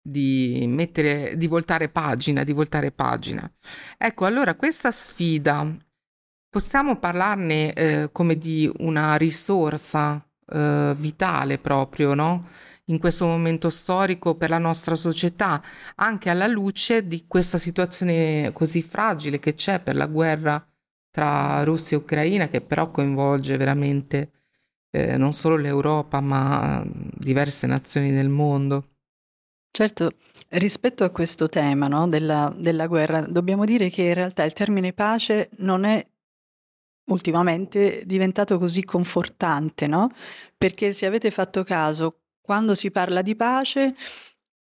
di 0.00 0.64
mettere, 0.68 1.36
di 1.36 1.46
voltare 1.46 1.88
pagina, 1.88 2.44
di 2.44 2.52
voltare 2.52 2.90
pagina. 2.90 3.50
Ecco, 3.98 4.24
allora 4.24 4.54
questa 4.54 4.90
sfida 4.90 5.76
Possiamo 6.54 7.00
parlarne 7.00 7.72
eh, 7.72 8.08
come 8.12 8.38
di 8.38 8.70
una 8.78 9.16
risorsa 9.16 10.24
eh, 10.46 10.94
vitale 10.96 11.58
proprio, 11.58 12.14
no? 12.14 12.46
In 12.84 13.00
questo 13.00 13.26
momento 13.26 13.68
storico 13.70 14.36
per 14.36 14.50
la 14.50 14.58
nostra 14.58 14.94
società, 14.94 15.60
anche 15.96 16.30
alla 16.30 16.46
luce 16.46 17.08
di 17.08 17.24
questa 17.26 17.58
situazione 17.58 18.52
così 18.52 18.82
fragile 18.82 19.40
che 19.40 19.54
c'è 19.54 19.80
per 19.80 19.96
la 19.96 20.06
guerra 20.06 20.64
tra 21.10 21.64
Russia 21.64 21.96
e 21.96 22.00
Ucraina, 22.00 22.46
che 22.46 22.60
però 22.60 22.88
coinvolge 22.92 23.56
veramente 23.56 24.30
eh, 24.92 25.16
non 25.16 25.32
solo 25.32 25.56
l'Europa, 25.56 26.20
ma 26.20 26.86
diverse 26.86 27.66
nazioni 27.66 28.12
del 28.12 28.28
mondo. 28.28 28.90
Certo, 29.72 30.12
rispetto 30.50 31.02
a 31.02 31.10
questo 31.10 31.48
tema 31.48 31.88
no, 31.88 32.06
della, 32.06 32.54
della, 32.56 32.86
guerra, 32.86 33.26
dobbiamo 33.26 33.64
dire 33.64 33.90
che 33.90 34.02
in 34.02 34.14
realtà 34.14 34.44
il 34.44 34.52
termine 34.52 34.92
pace 34.92 35.48
non 35.56 35.82
è 35.82 36.06
ultimamente 37.06 38.02
diventato 38.06 38.58
così 38.58 38.84
confortante, 38.84 39.86
no? 39.86 40.08
Perché 40.56 40.92
se 40.92 41.06
avete 41.06 41.30
fatto 41.30 41.64
caso, 41.64 42.20
quando 42.40 42.74
si 42.74 42.90
parla 42.90 43.22
di 43.22 43.36
pace, 43.36 43.94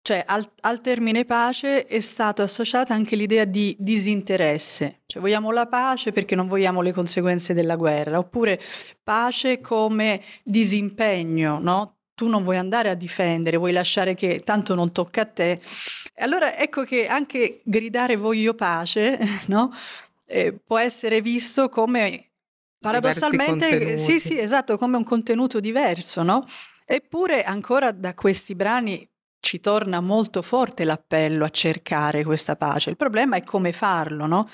cioè 0.01 0.24
al, 0.27 0.48
al, 0.62 0.82
termine 0.82 1.25
pace 1.25 1.88
è 1.88 2.00
stata 2.00 2.44
associata 2.44 2.94
anche 2.94 3.15
l'idea 3.15 3.44
di 3.44 3.75
disinteresse, 3.79 5.01
cioè 5.08 5.20
vogliamo 5.20 5.50
la 5.50 5.65
pace 5.65 6.12
perché 6.12 6.36
non 6.36 6.48
vogliamo 6.48 6.82
le 6.82 6.94
conseguenze 6.94 7.55
della 7.55 7.75
guerra, 7.75 8.20
oppure 8.20 8.60
pace 9.03 9.62
come 9.62 10.22
disimpegno, 10.44 11.58
no? 11.60 11.94
Tu 12.13 12.27
non 12.27 12.44
vuoi 12.44 12.58
andare 12.58 12.89
a 12.89 12.94
difendere, 12.94 13.58
vuoi 13.58 13.72
lasciare 13.72 14.13
che 14.13 14.41
tanto 14.41 14.75
non 14.75 14.91
tocca 14.91 15.22
a 15.22 15.25
te. 15.25 15.60
Allora 16.17 16.55
ecco 16.55 16.84
che 16.84 17.08
anche 17.08 17.62
gridare 17.63 18.15
voglio 18.15 18.53
pace, 18.53 19.17
no? 19.48 19.72
Eh, 20.25 20.53
può 20.53 20.77
essere 20.77 21.22
visto 21.22 21.70
come 21.70 22.32
paradossalmente, 22.79 23.98
sì, 23.98 24.20
sì, 24.20 24.38
esatto, 24.38 24.77
come 24.77 24.98
un 24.98 25.03
contenuto 25.03 25.60
diverso, 25.60 26.24
no? 26.24 26.46
Eppure 26.86 27.44
ancora 27.44 27.91
da 27.91 28.13
questi 28.13 28.53
brani 28.53 29.08
ci 29.39 29.60
torna 29.60 30.01
molto 30.01 30.41
forte 30.41 30.84
l'appello 30.84 31.46
a 31.46 31.50
cercare 31.50 32.24
questa 32.24 32.55
pace. 32.55 32.91
Il 32.91 32.96
problema 32.96 33.38
è 33.38 33.44
come 33.44 33.72
farlo, 33.72 34.25
no? 34.25 34.48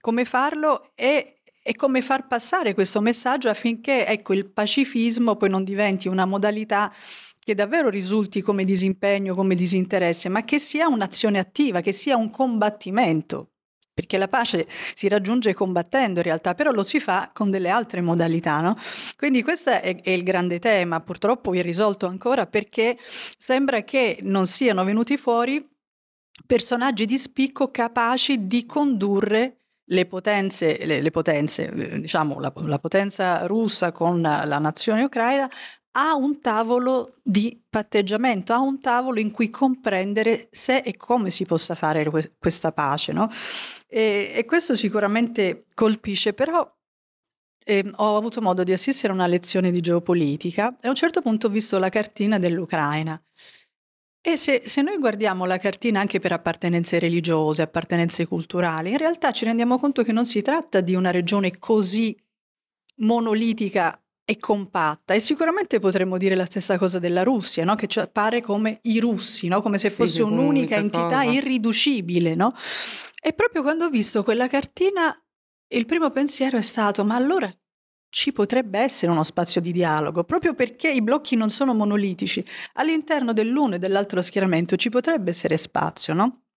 Come 0.00 0.24
farlo 0.24 0.92
e, 0.94 1.40
e 1.62 1.74
come 1.74 2.02
far 2.02 2.26
passare 2.26 2.74
questo 2.74 3.00
messaggio 3.00 3.48
affinché 3.48 4.06
ecco, 4.06 4.32
il 4.32 4.50
pacifismo 4.50 5.36
poi 5.36 5.50
non 5.50 5.64
diventi 5.64 6.08
una 6.08 6.26
modalità 6.26 6.92
che 7.38 7.54
davvero 7.54 7.88
risulti 7.88 8.42
come 8.42 8.64
disimpegno, 8.64 9.34
come 9.34 9.54
disinteresse, 9.54 10.28
ma 10.28 10.44
che 10.44 10.58
sia 10.58 10.88
un'azione 10.88 11.38
attiva, 11.38 11.80
che 11.80 11.92
sia 11.92 12.16
un 12.16 12.28
combattimento 12.30 13.52
perché 13.98 14.16
la 14.16 14.28
pace 14.28 14.68
si 14.94 15.08
raggiunge 15.08 15.54
combattendo 15.54 16.20
in 16.20 16.24
realtà, 16.24 16.54
però 16.54 16.70
lo 16.70 16.84
si 16.84 17.00
fa 17.00 17.32
con 17.34 17.50
delle 17.50 17.68
altre 17.68 18.00
modalità, 18.00 18.60
no? 18.60 18.76
Quindi 19.16 19.42
questo 19.42 19.70
è, 19.70 20.00
è 20.00 20.10
il 20.10 20.22
grande 20.22 20.60
tema, 20.60 21.00
purtroppo 21.00 21.52
irrisolto 21.52 22.06
ancora 22.06 22.46
perché 22.46 22.96
sembra 23.36 23.82
che 23.82 24.20
non 24.22 24.46
siano 24.46 24.84
venuti 24.84 25.16
fuori 25.16 25.68
personaggi 26.46 27.06
di 27.06 27.18
spicco 27.18 27.72
capaci 27.72 28.46
di 28.46 28.66
condurre 28.66 29.56
le 29.86 30.06
potenze, 30.06 30.78
le, 30.84 31.00
le 31.00 31.10
potenze 31.10 31.98
diciamo 31.98 32.38
la, 32.38 32.52
la, 32.54 32.78
potenza 32.78 33.46
russa 33.46 33.90
con 33.90 34.20
la 34.20 34.58
nazione 34.58 35.02
ucraina 35.02 35.50
a 35.92 36.14
un 36.14 36.40
tavolo 36.40 37.16
di 37.22 37.60
patteggiamento, 37.68 38.52
a 38.52 38.58
un 38.58 38.80
tavolo 38.80 39.18
in 39.18 39.30
cui 39.30 39.50
comprendere 39.50 40.48
se 40.50 40.78
e 40.78 40.96
come 40.96 41.30
si 41.30 41.44
possa 41.44 41.74
fare 41.74 42.08
questa 42.38 42.72
pace. 42.72 43.12
No? 43.12 43.30
E, 43.86 44.32
e, 44.34 44.44
questo 44.44 44.74
sicuramente 44.74 45.66
colpisce, 45.74 46.34
però 46.34 46.70
eh, 47.64 47.90
ho 47.96 48.16
avuto 48.16 48.40
modo 48.40 48.64
di 48.64 48.72
assistere 48.72 49.12
a 49.12 49.16
una 49.16 49.26
lezione 49.26 49.70
di 49.70 49.80
geopolitica 49.80 50.76
e 50.80 50.86
a 50.86 50.90
un 50.90 50.96
certo 50.96 51.20
punto 51.20 51.46
ho 51.46 51.50
visto 51.50 51.78
la 51.78 51.88
cartina 51.88 52.38
dell'Ucraina. 52.38 53.20
E 54.20 54.36
se, 54.36 54.62
se, 54.66 54.82
noi 54.82 54.98
guardiamo 54.98 55.46
la 55.46 55.58
cartina 55.58 56.00
anche 56.00 56.18
per 56.18 56.32
appartenenze 56.32 56.98
religiose, 56.98 57.62
appartenenze 57.62 58.26
culturali, 58.26 58.90
in 58.90 58.98
realtà 58.98 59.30
ci 59.30 59.44
rendiamo 59.44 59.78
conto 59.78 60.02
che 60.02 60.12
non 60.12 60.26
si 60.26 60.42
tratta 60.42 60.80
di 60.80 60.94
una 60.94 61.10
regione 61.10 61.58
così 61.58 62.16
monolitica 62.96 63.98
e 64.30 64.36
compatta 64.36 65.14
e 65.14 65.20
sicuramente 65.20 65.78
potremmo 65.78 66.18
dire 66.18 66.34
la 66.34 66.44
stessa 66.44 66.76
cosa 66.76 66.98
della 66.98 67.22
Russia, 67.22 67.64
no? 67.64 67.76
che 67.76 67.88
appare 67.98 68.42
come 68.42 68.78
i 68.82 69.00
russi, 69.00 69.48
no? 69.48 69.62
come 69.62 69.78
se 69.78 69.88
fosse 69.88 70.16
sì, 70.16 70.20
un'unica 70.20 70.76
entità 70.76 71.22
cosa. 71.22 71.22
irriducibile. 71.22 72.34
No? 72.34 72.52
E 73.22 73.32
proprio 73.32 73.62
quando 73.62 73.86
ho 73.86 73.88
visto 73.88 74.22
quella 74.22 74.46
cartina 74.46 75.18
il 75.68 75.86
primo 75.86 76.10
pensiero 76.10 76.58
è 76.58 76.60
stato 76.60 77.06
ma 77.06 77.14
allora 77.14 77.50
ci 78.10 78.32
potrebbe 78.32 78.78
essere 78.78 79.10
uno 79.10 79.24
spazio 79.24 79.62
di 79.62 79.72
dialogo, 79.72 80.24
proprio 80.24 80.52
perché 80.52 80.90
i 80.90 81.00
blocchi 81.00 81.34
non 81.34 81.48
sono 81.48 81.72
monolitici. 81.72 82.44
All'interno 82.74 83.32
dell'uno 83.32 83.76
e 83.76 83.78
dell'altro 83.78 84.20
schieramento 84.20 84.76
ci 84.76 84.90
potrebbe 84.90 85.30
essere 85.30 85.56
spazio, 85.56 86.12
no? 86.12 86.47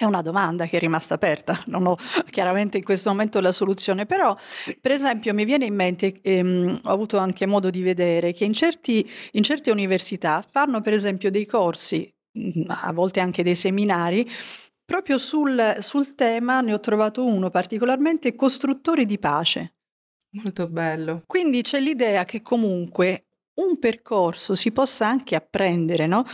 È 0.00 0.06
una 0.06 0.22
domanda 0.22 0.64
che 0.64 0.78
è 0.78 0.80
rimasta 0.80 1.12
aperta, 1.12 1.62
non 1.68 1.84
ho 1.84 1.94
chiaramente 2.30 2.78
in 2.78 2.84
questo 2.84 3.10
momento 3.10 3.38
la 3.38 3.52
soluzione, 3.52 4.06
però 4.06 4.34
per 4.80 4.92
esempio 4.92 5.34
mi 5.34 5.44
viene 5.44 5.66
in 5.66 5.74
mente, 5.74 6.22
ehm, 6.22 6.80
ho 6.84 6.90
avuto 6.90 7.18
anche 7.18 7.44
modo 7.44 7.68
di 7.68 7.82
vedere 7.82 8.32
che 8.32 8.44
in, 8.44 8.54
certi, 8.54 9.06
in 9.32 9.42
certe 9.42 9.70
università 9.70 10.42
fanno 10.50 10.80
per 10.80 10.94
esempio 10.94 11.30
dei 11.30 11.44
corsi, 11.44 12.10
mm, 12.38 12.62
a 12.68 12.90
volte 12.94 13.20
anche 13.20 13.42
dei 13.42 13.54
seminari, 13.54 14.26
proprio 14.86 15.18
sul, 15.18 15.76
sul 15.80 16.14
tema, 16.14 16.62
ne 16.62 16.72
ho 16.72 16.80
trovato 16.80 17.22
uno 17.22 17.50
particolarmente, 17.50 18.34
costruttori 18.34 19.04
di 19.04 19.18
pace. 19.18 19.74
Molto 20.30 20.66
bello. 20.66 21.24
Quindi 21.26 21.60
c'è 21.60 21.78
l'idea 21.78 22.24
che 22.24 22.40
comunque 22.40 23.26
un 23.56 23.78
percorso 23.78 24.54
si 24.54 24.72
possa 24.72 25.06
anche 25.06 25.36
apprendere, 25.36 26.06
no? 26.06 26.24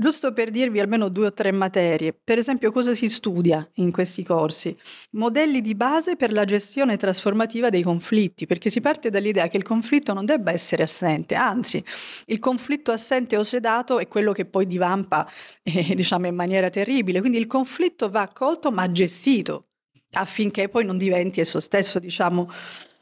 Giusto 0.00 0.32
per 0.32 0.50
dirvi 0.50 0.80
almeno 0.80 1.10
due 1.10 1.26
o 1.26 1.32
tre 1.34 1.52
materie, 1.52 2.14
per 2.14 2.38
esempio 2.38 2.72
cosa 2.72 2.94
si 2.94 3.06
studia 3.06 3.68
in 3.74 3.92
questi 3.92 4.22
corsi? 4.22 4.74
Modelli 5.10 5.60
di 5.60 5.74
base 5.74 6.16
per 6.16 6.32
la 6.32 6.46
gestione 6.46 6.96
trasformativa 6.96 7.68
dei 7.68 7.82
conflitti, 7.82 8.46
perché 8.46 8.70
si 8.70 8.80
parte 8.80 9.10
dall'idea 9.10 9.48
che 9.48 9.58
il 9.58 9.62
conflitto 9.62 10.14
non 10.14 10.24
debba 10.24 10.52
essere 10.52 10.84
assente, 10.84 11.34
anzi 11.34 11.84
il 12.28 12.38
conflitto 12.38 12.92
assente 12.92 13.36
o 13.36 13.42
sedato 13.42 13.98
è 13.98 14.08
quello 14.08 14.32
che 14.32 14.46
poi 14.46 14.64
divampa 14.64 15.30
eh, 15.62 15.92
diciamo 15.94 16.26
in 16.26 16.34
maniera 16.34 16.70
terribile, 16.70 17.20
quindi 17.20 17.36
il 17.36 17.46
conflitto 17.46 18.08
va 18.08 18.22
accolto 18.22 18.70
ma 18.70 18.90
gestito 18.90 19.66
affinché 20.12 20.70
poi 20.70 20.86
non 20.86 20.96
diventi 20.96 21.40
esso 21.40 21.60
stesso 21.60 21.98
diciamo 21.98 22.50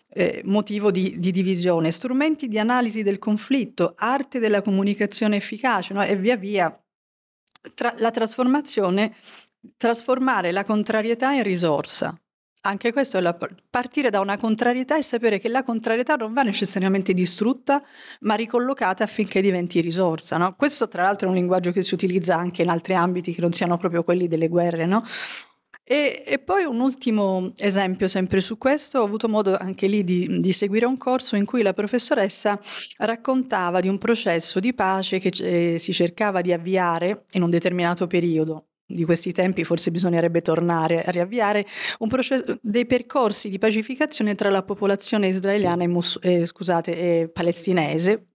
eh, 0.09 0.43
motivo 0.47 0.91
di, 0.91 1.15
di, 1.21 1.31
divisione, 1.31 1.93
strumenti 1.93 2.49
di 2.49 2.59
analisi 2.59 3.05
del 3.05 3.21
conflitto, 3.21 3.95
arte 3.97 4.41
della 4.41 4.63
comunicazione 4.63 5.37
efficace 5.37 5.95
no? 5.95 6.03
e 6.03 6.17
via 6.17 6.37
via 6.37 6.77
tra- 7.75 7.95
la 7.99 8.11
trasformazione, 8.11 9.15
trasformare 9.77 10.53
la 10.53 10.65
contrarietà 10.65 11.33
in 11.33 11.43
risorsa. 11.43 12.15
Anche 12.63 12.93
questo 12.93 13.19
è 13.19 13.21
la, 13.21 13.39
partire 13.71 14.11
da 14.11 14.21
una 14.21 14.37
contrarietà 14.37 14.99
e 14.99 15.03
sapere 15.03 15.39
che 15.39 15.49
la 15.49 15.63
contrarietà 15.63 16.17
non 16.17 16.33
va 16.33 16.43
necessariamente 16.43 17.15
distrutta, 17.15 17.83
ma 18.21 18.35
ricollocata 18.35 19.05
affinché 19.05 19.41
diventi 19.41 19.81
risorsa. 19.81 20.37
No? 20.37 20.55
Questo, 20.55 20.89
tra 20.89 21.03
l'altro, 21.03 21.29
è 21.29 21.31
un 21.31 21.37
linguaggio 21.37 21.71
che 21.71 21.83
si 21.83 21.95
utilizza 21.95 22.37
anche 22.37 22.63
in 22.63 22.69
altri 22.69 22.95
ambiti 22.95 23.33
che 23.33 23.41
non 23.41 23.53
siano 23.53 23.77
proprio 23.79 24.03
quelli 24.03 24.27
delle 24.27 24.49
guerre. 24.49 24.87
No? 24.87 25.05
E, 25.91 26.23
e, 26.27 26.39
poi 26.39 26.65
un 26.65 26.81
ultimo 26.81 27.51
esempio 27.57 28.09
sempre 28.09 28.43
su 28.43 28.59
questo, 28.59 28.99
ho 28.99 29.05
avuto 29.05 29.27
modo 29.27 29.57
anche 29.57 29.87
lì 29.87 30.05
di, 30.05 30.39
di, 30.39 30.53
seguire 30.53 30.85
un 30.85 30.99
corso 30.99 31.35
in 31.35 31.47
cui 31.47 31.63
la 31.63 31.73
professoressa 31.73 32.61
raccontava 32.99 33.81
di 33.81 33.89
un 33.89 33.97
processo 33.97 34.61
di 34.61 34.75
pace 34.75 35.19
che 35.19 35.33
eh, 35.41 35.79
si 35.79 35.95
cercava 35.95 36.43
di 36.43 36.53
avviare 36.53 37.25
in 37.33 37.43
un 37.43 37.49
determinato 37.49 38.07
periodo. 38.07 38.67
Di 38.85 39.05
questi 39.05 39.33
tempi 39.33 39.65
forse 39.65 39.91
bisognerebbe 39.91 40.43
tornare 40.43 41.05
a 41.05 41.11
riavviare 41.11 41.65
processo, 42.07 42.59
dei 42.61 42.85
percorsi 42.85 43.49
di 43.49 43.57
pacificazione 43.57 44.35
tra 44.35 44.51
la 44.51 44.63
popolazione 44.63 45.29
israeliana 45.29 45.85
e, 45.85 45.87
mus- 45.87 46.19
eh, 46.21 46.45
scusate, 46.45 47.23
e 47.23 47.29
palestinese, 47.31 48.27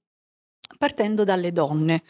partendo 0.79 1.23
dalle 1.23 1.51
donne. 1.51 2.01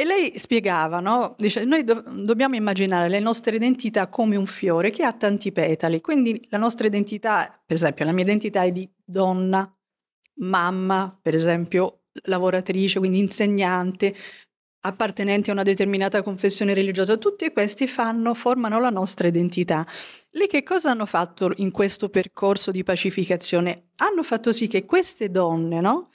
E 0.00 0.04
lei 0.04 0.38
spiegava, 0.38 1.00
no? 1.00 1.34
Dice, 1.36 1.64
noi 1.64 1.82
do- 1.82 2.04
dobbiamo 2.06 2.54
immaginare 2.54 3.08
le 3.08 3.18
nostre 3.18 3.56
identità 3.56 4.06
come 4.06 4.36
un 4.36 4.46
fiore 4.46 4.92
che 4.92 5.02
ha 5.02 5.12
tanti 5.12 5.50
petali, 5.50 6.00
quindi 6.00 6.46
la 6.50 6.58
nostra 6.58 6.86
identità, 6.86 7.60
per 7.66 7.74
esempio 7.74 8.04
la 8.04 8.12
mia 8.12 8.22
identità 8.22 8.62
è 8.62 8.70
di 8.70 8.88
donna, 9.04 9.68
mamma, 10.36 11.18
per 11.20 11.34
esempio 11.34 12.04
lavoratrice, 12.26 13.00
quindi 13.00 13.18
insegnante, 13.18 14.14
appartenente 14.82 15.50
a 15.50 15.54
una 15.54 15.64
determinata 15.64 16.22
confessione 16.22 16.74
religiosa, 16.74 17.16
tutti 17.16 17.50
questi 17.50 17.88
fanno, 17.88 18.34
formano 18.34 18.78
la 18.78 18.90
nostra 18.90 19.26
identità. 19.26 19.84
Lì 20.30 20.46
che 20.46 20.62
cosa 20.62 20.92
hanno 20.92 21.06
fatto 21.06 21.50
in 21.56 21.72
questo 21.72 22.08
percorso 22.08 22.70
di 22.70 22.84
pacificazione? 22.84 23.88
Hanno 23.96 24.22
fatto 24.22 24.52
sì 24.52 24.68
che 24.68 24.84
queste 24.84 25.28
donne, 25.28 25.80
no? 25.80 26.10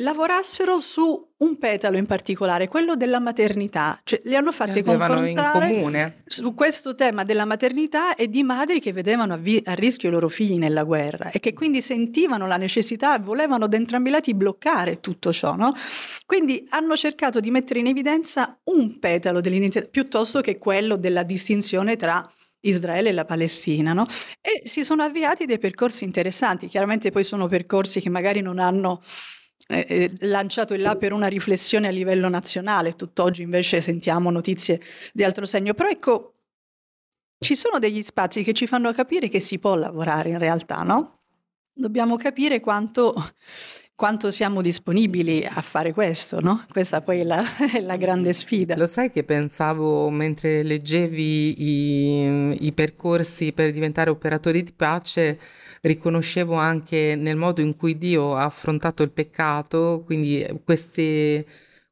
Lavorassero 0.00 0.78
su 0.78 1.28
un 1.38 1.56
petalo 1.56 1.96
in 1.96 2.04
particolare, 2.04 2.68
quello 2.68 2.96
della 2.96 3.18
maternità, 3.18 3.98
cioè 4.04 4.18
li 4.24 4.36
hanno 4.36 4.52
fatte 4.52 4.82
confrontare 4.82 6.22
su 6.26 6.54
questo 6.54 6.94
tema 6.94 7.24
della 7.24 7.46
maternità 7.46 8.14
e 8.14 8.28
di 8.28 8.42
madri 8.42 8.78
che 8.80 8.92
vedevano 8.92 9.34
a, 9.34 9.36
vi- 9.36 9.62
a, 9.64 9.72
rischio 9.72 10.10
i 10.10 10.12
loro 10.12 10.28
figli 10.28 10.58
nella 10.58 10.84
guerra 10.84 11.30
e 11.30 11.40
che 11.40 11.54
quindi 11.54 11.80
sentivano 11.80 12.46
la 12.46 12.58
necessità 12.58 13.16
e 13.16 13.20
volevano 13.20 13.68
da 13.68 13.76
entrambi 13.76 14.10
i 14.10 14.12
lati 14.12 14.34
bloccare 14.34 15.00
tutto 15.00 15.32
ciò, 15.32 15.54
no? 15.54 15.72
Quindi 16.26 16.66
hanno 16.70 16.94
cercato 16.94 17.40
di 17.40 17.50
mettere 17.50 17.80
in 17.80 17.86
evidenza 17.86 18.58
un 18.64 18.98
petalo 18.98 19.40
dell'identità 19.40 19.86
piuttosto 19.90 20.40
che 20.40 20.58
quello 20.58 20.96
della 20.96 21.22
distinzione 21.22 21.96
tra 21.96 22.30
Israele 22.62 23.08
e 23.08 23.12
la 23.12 23.24
Palestina, 23.24 23.94
no? 23.94 24.06
E 24.40 24.68
si 24.68 24.84
sono 24.84 25.02
avviati 25.02 25.46
dei 25.46 25.58
percorsi 25.58 26.04
interessanti, 26.04 26.68
chiaramente 26.68 27.10
poi 27.10 27.24
sono 27.24 27.46
percorsi 27.46 28.00
che 28.00 28.10
magari 28.10 28.42
non 28.42 28.58
hanno 28.58 29.00
eh, 29.70 30.10
lanciato 30.20 30.74
in 30.74 30.82
là 30.82 30.96
per 30.96 31.12
una 31.12 31.28
riflessione 31.28 31.88
a 31.88 31.90
livello 31.90 32.28
nazionale, 32.28 32.96
tutt'oggi 32.96 33.42
invece 33.42 33.80
sentiamo 33.80 34.30
notizie 34.30 34.80
di 35.12 35.22
altro 35.22 35.46
segno, 35.46 35.74
però 35.74 35.88
ecco, 35.88 36.34
ci 37.38 37.56
sono 37.56 37.78
degli 37.78 38.02
spazi 38.02 38.42
che 38.42 38.52
ci 38.52 38.66
fanno 38.66 38.92
capire 38.92 39.28
che 39.28 39.40
si 39.40 39.58
può 39.58 39.74
lavorare 39.74 40.30
in 40.30 40.38
realtà, 40.38 40.82
no? 40.82 41.20
Dobbiamo 41.72 42.16
capire 42.16 42.60
quanto, 42.60 43.14
quanto 43.94 44.30
siamo 44.30 44.60
disponibili 44.60 45.46
a 45.46 45.62
fare 45.62 45.94
questo, 45.94 46.40
no? 46.40 46.64
Questa 46.70 47.00
poi 47.00 47.20
è 47.20 47.24
la, 47.24 47.42
è 47.72 47.80
la, 47.80 47.96
grande 47.96 48.34
sfida. 48.34 48.76
Lo 48.76 48.86
sai 48.86 49.10
che 49.10 49.24
pensavo 49.24 50.10
mentre 50.10 50.62
leggevi 50.62 51.62
i, 51.62 52.66
i 52.66 52.72
percorsi 52.72 53.52
per 53.52 53.70
diventare 53.70 54.10
operatori 54.10 54.62
di 54.62 54.72
pace, 54.72 55.38
riconoscevo 55.80 56.54
anche 56.54 57.14
nel 57.16 57.36
modo 57.36 57.60
in 57.60 57.76
cui 57.76 57.96
Dio 57.96 58.36
ha 58.36 58.44
affrontato 58.44 59.02
il 59.02 59.10
peccato, 59.10 60.02
quindi 60.04 60.46
questi, 60.64 61.44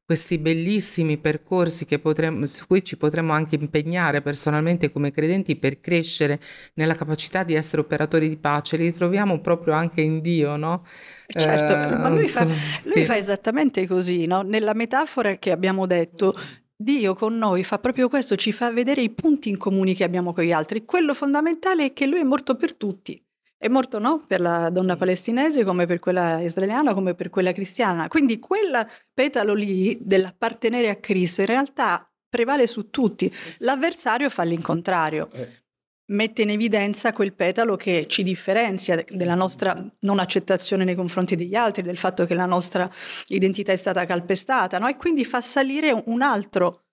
questi 0.04 0.38
bellissimi 0.38 1.18
percorsi 1.18 1.86
potremmo, 1.98 2.44
su 2.46 2.66
cui 2.66 2.84
ci 2.84 2.96
potremmo 2.96 3.32
anche 3.32 3.56
impegnare 3.56 4.20
personalmente 4.20 4.90
come 4.90 5.10
credenti 5.10 5.56
per 5.56 5.80
crescere 5.80 6.40
nella 6.74 6.94
capacità 6.94 7.44
di 7.44 7.54
essere 7.54 7.80
operatori 7.80 8.28
di 8.28 8.36
pace, 8.36 8.76
li 8.76 8.84
ritroviamo 8.84 9.40
proprio 9.40 9.74
anche 9.74 10.02
in 10.02 10.20
Dio, 10.20 10.56
no? 10.56 10.82
Certo, 11.26 11.72
eh, 11.72 11.98
ma 11.98 12.08
lui, 12.08 12.26
fa, 12.26 12.44
lui 12.44 12.54
sì. 12.54 13.04
fa 13.04 13.16
esattamente 13.16 13.86
così, 13.86 14.26
no? 14.26 14.42
Nella 14.42 14.74
metafora 14.74 15.34
che 15.36 15.50
abbiamo 15.50 15.86
detto, 15.86 16.34
Dio 16.80 17.14
con 17.14 17.36
noi 17.36 17.64
fa 17.64 17.78
proprio 17.78 18.08
questo, 18.08 18.36
ci 18.36 18.52
fa 18.52 18.70
vedere 18.70 19.02
i 19.02 19.10
punti 19.10 19.48
in 19.48 19.56
comune 19.56 19.94
che 19.94 20.04
abbiamo 20.04 20.32
con 20.32 20.44
gli 20.44 20.52
altri. 20.52 20.84
Quello 20.84 21.12
fondamentale 21.12 21.86
è 21.86 21.92
che 21.92 22.06
lui 22.06 22.20
è 22.20 22.24
morto 22.24 22.54
per 22.54 22.76
tutti. 22.76 23.20
È 23.60 23.66
morto 23.66 23.98
no? 23.98 24.22
per 24.24 24.40
la 24.40 24.70
donna 24.70 24.96
palestinese 24.96 25.64
come 25.64 25.84
per 25.84 25.98
quella 25.98 26.38
israeliana 26.38 26.94
come 26.94 27.16
per 27.16 27.28
quella 27.28 27.50
cristiana. 27.50 28.06
Quindi 28.06 28.38
quel 28.38 28.86
petalo 29.12 29.52
lì 29.52 29.98
dell'appartenere 30.00 30.88
a 30.88 30.94
Cristo 30.94 31.40
in 31.40 31.48
realtà 31.48 32.08
prevale 32.28 32.68
su 32.68 32.88
tutti. 32.88 33.32
L'avversario 33.58 34.30
fa 34.30 34.44
l'incontrario. 34.44 35.28
Eh. 35.32 35.66
Mette 36.10 36.42
in 36.42 36.50
evidenza 36.50 37.12
quel 37.12 37.34
petalo 37.34 37.74
che 37.74 38.06
ci 38.08 38.22
differenzia 38.22 39.04
della 39.08 39.34
nostra 39.34 39.76
non 40.00 40.20
accettazione 40.20 40.84
nei 40.84 40.94
confronti 40.94 41.34
degli 41.34 41.56
altri, 41.56 41.82
del 41.82 41.98
fatto 41.98 42.26
che 42.26 42.34
la 42.34 42.46
nostra 42.46 42.88
identità 43.26 43.72
è 43.72 43.76
stata 43.76 44.06
calpestata, 44.06 44.78
no? 44.78 44.86
e 44.86 44.96
quindi 44.96 45.24
fa 45.24 45.40
salire 45.40 46.02
un 46.06 46.22
altro 46.22 46.84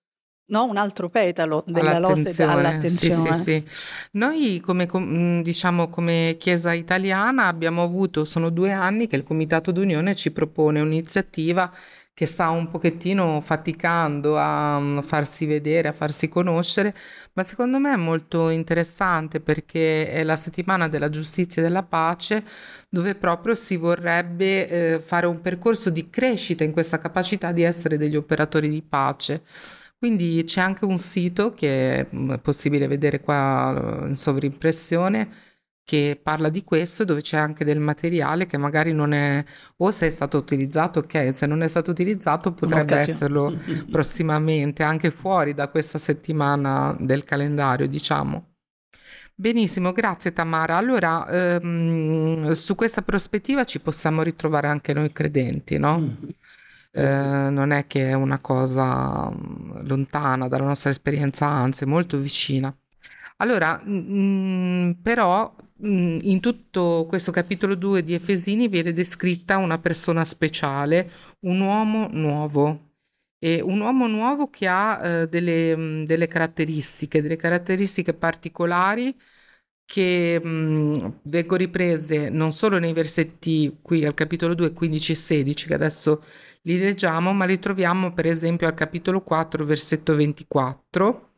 no? 0.46 0.64
un 0.64 0.76
altro 0.76 1.08
petalo 1.08 1.64
della 1.66 1.96
all'attenzione. 1.96 2.52
all'attenzione. 2.52 3.34
Sì, 3.34 3.42
sì, 3.42 3.42
sì. 3.42 3.64
Noi 4.12 4.60
come, 4.60 4.88
mm, 4.94 5.40
diciamo, 5.40 5.88
come 5.88 6.36
Chiesa 6.38 6.72
italiana 6.72 7.46
abbiamo 7.46 7.82
avuto, 7.82 8.24
sono 8.24 8.50
due 8.50 8.72
anni 8.72 9.06
che 9.06 9.16
il 9.16 9.22
Comitato 9.22 9.72
d'Unione 9.72 10.14
ci 10.14 10.30
propone 10.30 10.80
un'iniziativa 10.80 11.70
che 12.16 12.24
sta 12.24 12.48
un 12.48 12.68
pochettino 12.68 13.42
faticando 13.42 14.38
a 14.38 14.80
mm, 14.80 15.00
farsi 15.00 15.44
vedere, 15.44 15.88
a 15.88 15.92
farsi 15.92 16.30
conoscere, 16.30 16.94
ma 17.34 17.42
secondo 17.42 17.78
me 17.78 17.92
è 17.92 17.96
molto 17.96 18.48
interessante 18.48 19.38
perché 19.40 20.08
è 20.08 20.22
la 20.22 20.34
settimana 20.36 20.88
della 20.88 21.10
giustizia 21.10 21.60
e 21.60 21.66
della 21.66 21.82
pace 21.82 22.42
dove 22.88 23.16
proprio 23.16 23.54
si 23.54 23.76
vorrebbe 23.76 24.66
eh, 24.94 24.98
fare 24.98 25.26
un 25.26 25.42
percorso 25.42 25.90
di 25.90 26.08
crescita 26.08 26.64
in 26.64 26.72
questa 26.72 26.96
capacità 26.96 27.52
di 27.52 27.62
essere 27.62 27.98
degli 27.98 28.16
operatori 28.16 28.70
di 28.70 28.80
pace. 28.80 29.42
Quindi 29.98 30.44
c'è 30.44 30.60
anche 30.60 30.84
un 30.84 30.98
sito 30.98 31.52
che 31.54 32.00
è 32.00 32.08
mm, 32.14 32.34
possibile 32.42 32.86
vedere 32.86 33.20
qua 33.20 34.04
in 34.06 34.14
sovrimpressione 34.14 35.54
che 35.86 36.18
parla 36.20 36.48
di 36.48 36.64
questo 36.64 37.04
dove 37.04 37.20
c'è 37.20 37.36
anche 37.36 37.64
del 37.64 37.78
materiale 37.78 38.46
che 38.46 38.58
magari 38.58 38.92
non 38.92 39.12
è 39.12 39.42
o 39.76 39.90
se 39.92 40.08
è 40.08 40.10
stato 40.10 40.36
utilizzato 40.36 40.98
ok 40.98 41.32
se 41.32 41.46
non 41.46 41.62
è 41.62 41.68
stato 41.68 41.92
utilizzato 41.92 42.52
potrebbe 42.52 42.96
esserlo 42.96 43.56
prossimamente 43.88 44.82
anche 44.82 45.10
fuori 45.10 45.54
da 45.54 45.68
questa 45.68 45.98
settimana 45.98 46.94
del 46.98 47.22
calendario 47.22 47.86
diciamo 47.86 48.54
benissimo 49.32 49.92
grazie 49.92 50.32
Tamara 50.32 50.76
allora 50.76 51.24
ehm, 51.28 52.50
su 52.50 52.74
questa 52.74 53.02
prospettiva 53.02 53.62
ci 53.62 53.78
possiamo 53.78 54.22
ritrovare 54.22 54.66
anche 54.66 54.92
noi 54.92 55.12
credenti 55.12 55.78
no? 55.78 56.00
Mm. 56.00 56.14
Eh, 56.96 57.50
non 57.50 57.72
è 57.72 57.86
che 57.86 58.08
è 58.08 58.12
una 58.14 58.40
cosa 58.40 59.30
mm, 59.30 59.86
lontana 59.86 60.48
dalla 60.48 60.64
nostra 60.64 60.90
esperienza, 60.90 61.46
anzi 61.46 61.84
molto 61.84 62.18
vicina. 62.18 62.74
Allora, 63.38 63.80
mh, 63.84 63.90
mm, 63.90 64.90
però 65.02 65.54
mh, 65.76 65.88
mm, 65.88 66.18
in 66.22 66.40
tutto 66.40 67.04
questo 67.08 67.30
capitolo 67.32 67.74
2 67.74 68.02
di 68.02 68.14
Efesini 68.14 68.68
viene 68.68 68.92
descritta 68.92 69.58
una 69.58 69.78
persona 69.78 70.24
speciale, 70.24 71.10
un 71.40 71.60
uomo 71.60 72.08
nuovo. 72.12 72.84
E 73.38 73.60
un 73.60 73.80
uomo 73.80 74.06
nuovo 74.06 74.48
che 74.48 74.66
ha 74.66 75.22
eh, 75.22 75.28
delle, 75.28 75.76
mh, 75.76 76.04
delle, 76.06 76.26
caratteristiche, 76.26 77.20
delle 77.20 77.36
caratteristiche 77.36 78.14
particolari 78.14 79.14
che 79.84 80.40
mh, 80.42 81.20
vengono 81.24 81.56
riprese 81.58 82.28
non 82.30 82.52
solo 82.52 82.78
nei 82.78 82.92
versetti 82.92 83.78
qui 83.82 84.04
al 84.04 84.14
capitolo 84.14 84.54
2, 84.54 84.72
15 84.72 85.12
e 85.12 85.14
16, 85.14 85.66
che 85.66 85.74
adesso 85.74 86.22
li 86.66 86.78
leggiamo, 86.78 87.32
ma 87.32 87.44
li 87.44 87.58
troviamo 87.58 88.12
per 88.12 88.26
esempio 88.26 88.66
al 88.66 88.74
capitolo 88.74 89.22
4, 89.22 89.64
versetto 89.64 90.14
24. 90.14 91.30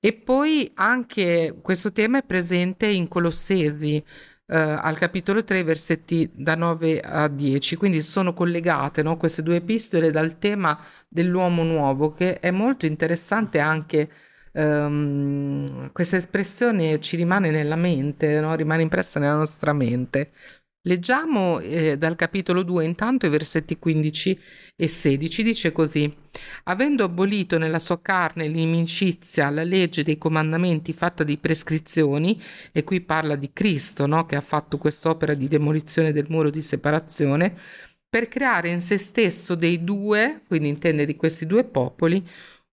E 0.00 0.12
poi 0.14 0.70
anche 0.74 1.58
questo 1.62 1.92
tema 1.92 2.18
è 2.18 2.24
presente 2.24 2.86
in 2.86 3.08
Colossesi, 3.08 4.02
Uh, 4.44 4.76
al 4.82 4.98
capitolo 4.98 5.44
3, 5.44 5.62
versetti 5.62 6.28
da 6.34 6.54
9 6.54 7.00
a 7.00 7.28
10. 7.28 7.76
Quindi 7.76 8.02
sono 8.02 8.34
collegate 8.34 9.02
no, 9.02 9.16
queste 9.16 9.42
due 9.42 9.56
epistole 9.56 10.10
dal 10.10 10.36
tema 10.36 10.78
dell'uomo 11.08 11.62
nuovo, 11.62 12.10
che 12.10 12.38
è 12.38 12.50
molto 12.50 12.84
interessante 12.84 13.60
anche 13.60 14.10
um, 14.52 15.90
questa 15.92 16.16
espressione 16.16 17.00
ci 17.00 17.16
rimane 17.16 17.50
nella 17.50 17.76
mente, 17.76 18.40
no? 18.40 18.54
rimane 18.54 18.82
impressa 18.82 19.18
nella 19.18 19.36
nostra 19.36 19.72
mente. 19.72 20.30
Leggiamo 20.84 21.60
eh, 21.60 21.96
dal 21.96 22.16
capitolo 22.16 22.64
2 22.64 22.84
intanto 22.84 23.26
i 23.26 23.28
versetti 23.28 23.78
15 23.78 24.40
e 24.74 24.88
16, 24.88 25.42
dice 25.44 25.70
così, 25.70 26.12
avendo 26.64 27.04
abolito 27.04 27.56
nella 27.56 27.78
sua 27.78 28.02
carne 28.02 28.48
l'inimicizia, 28.48 29.48
la 29.50 29.62
legge 29.62 30.02
dei 30.02 30.18
comandamenti 30.18 30.92
fatta 30.92 31.22
di 31.22 31.38
prescrizioni, 31.38 32.40
e 32.72 32.82
qui 32.82 33.00
parla 33.00 33.36
di 33.36 33.52
Cristo 33.52 34.06
no? 34.06 34.26
che 34.26 34.34
ha 34.34 34.40
fatto 34.40 34.76
quest'opera 34.76 35.34
di 35.34 35.46
demolizione 35.46 36.10
del 36.10 36.26
muro 36.28 36.50
di 36.50 36.62
separazione, 36.62 37.56
per 38.08 38.26
creare 38.26 38.70
in 38.70 38.80
se 38.80 38.98
stesso 38.98 39.54
dei 39.54 39.84
due, 39.84 40.42
quindi 40.48 40.68
intende 40.68 41.06
di 41.06 41.14
questi 41.14 41.46
due 41.46 41.62
popoli, 41.62 42.26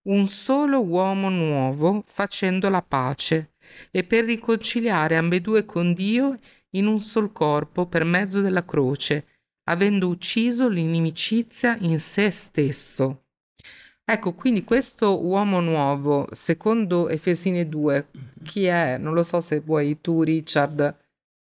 un 0.08 0.26
solo 0.26 0.82
uomo 0.82 1.28
nuovo 1.28 2.02
facendo 2.06 2.68
la 2.68 2.82
pace 2.82 3.52
e 3.92 4.02
per 4.02 4.24
riconciliare 4.24 5.16
ambedue 5.16 5.64
con 5.64 5.92
Dio 5.92 6.36
in 6.70 6.86
un 6.86 7.00
sol 7.00 7.32
corpo 7.32 7.86
per 7.86 8.04
mezzo 8.04 8.40
della 8.40 8.64
croce, 8.64 9.26
avendo 9.68 10.08
ucciso 10.08 10.68
l'inimicizia 10.68 11.76
in 11.80 11.98
se 11.98 12.30
stesso. 12.30 13.24
Ecco, 14.04 14.34
quindi 14.34 14.64
questo 14.64 15.24
uomo 15.24 15.60
nuovo, 15.60 16.26
secondo 16.32 17.08
Efesine 17.08 17.68
2, 17.68 18.08
chi 18.42 18.64
è? 18.64 18.98
Non 18.98 19.14
lo 19.14 19.22
so 19.22 19.40
se 19.40 19.60
vuoi 19.60 20.00
tu, 20.00 20.22
Richard, 20.22 20.98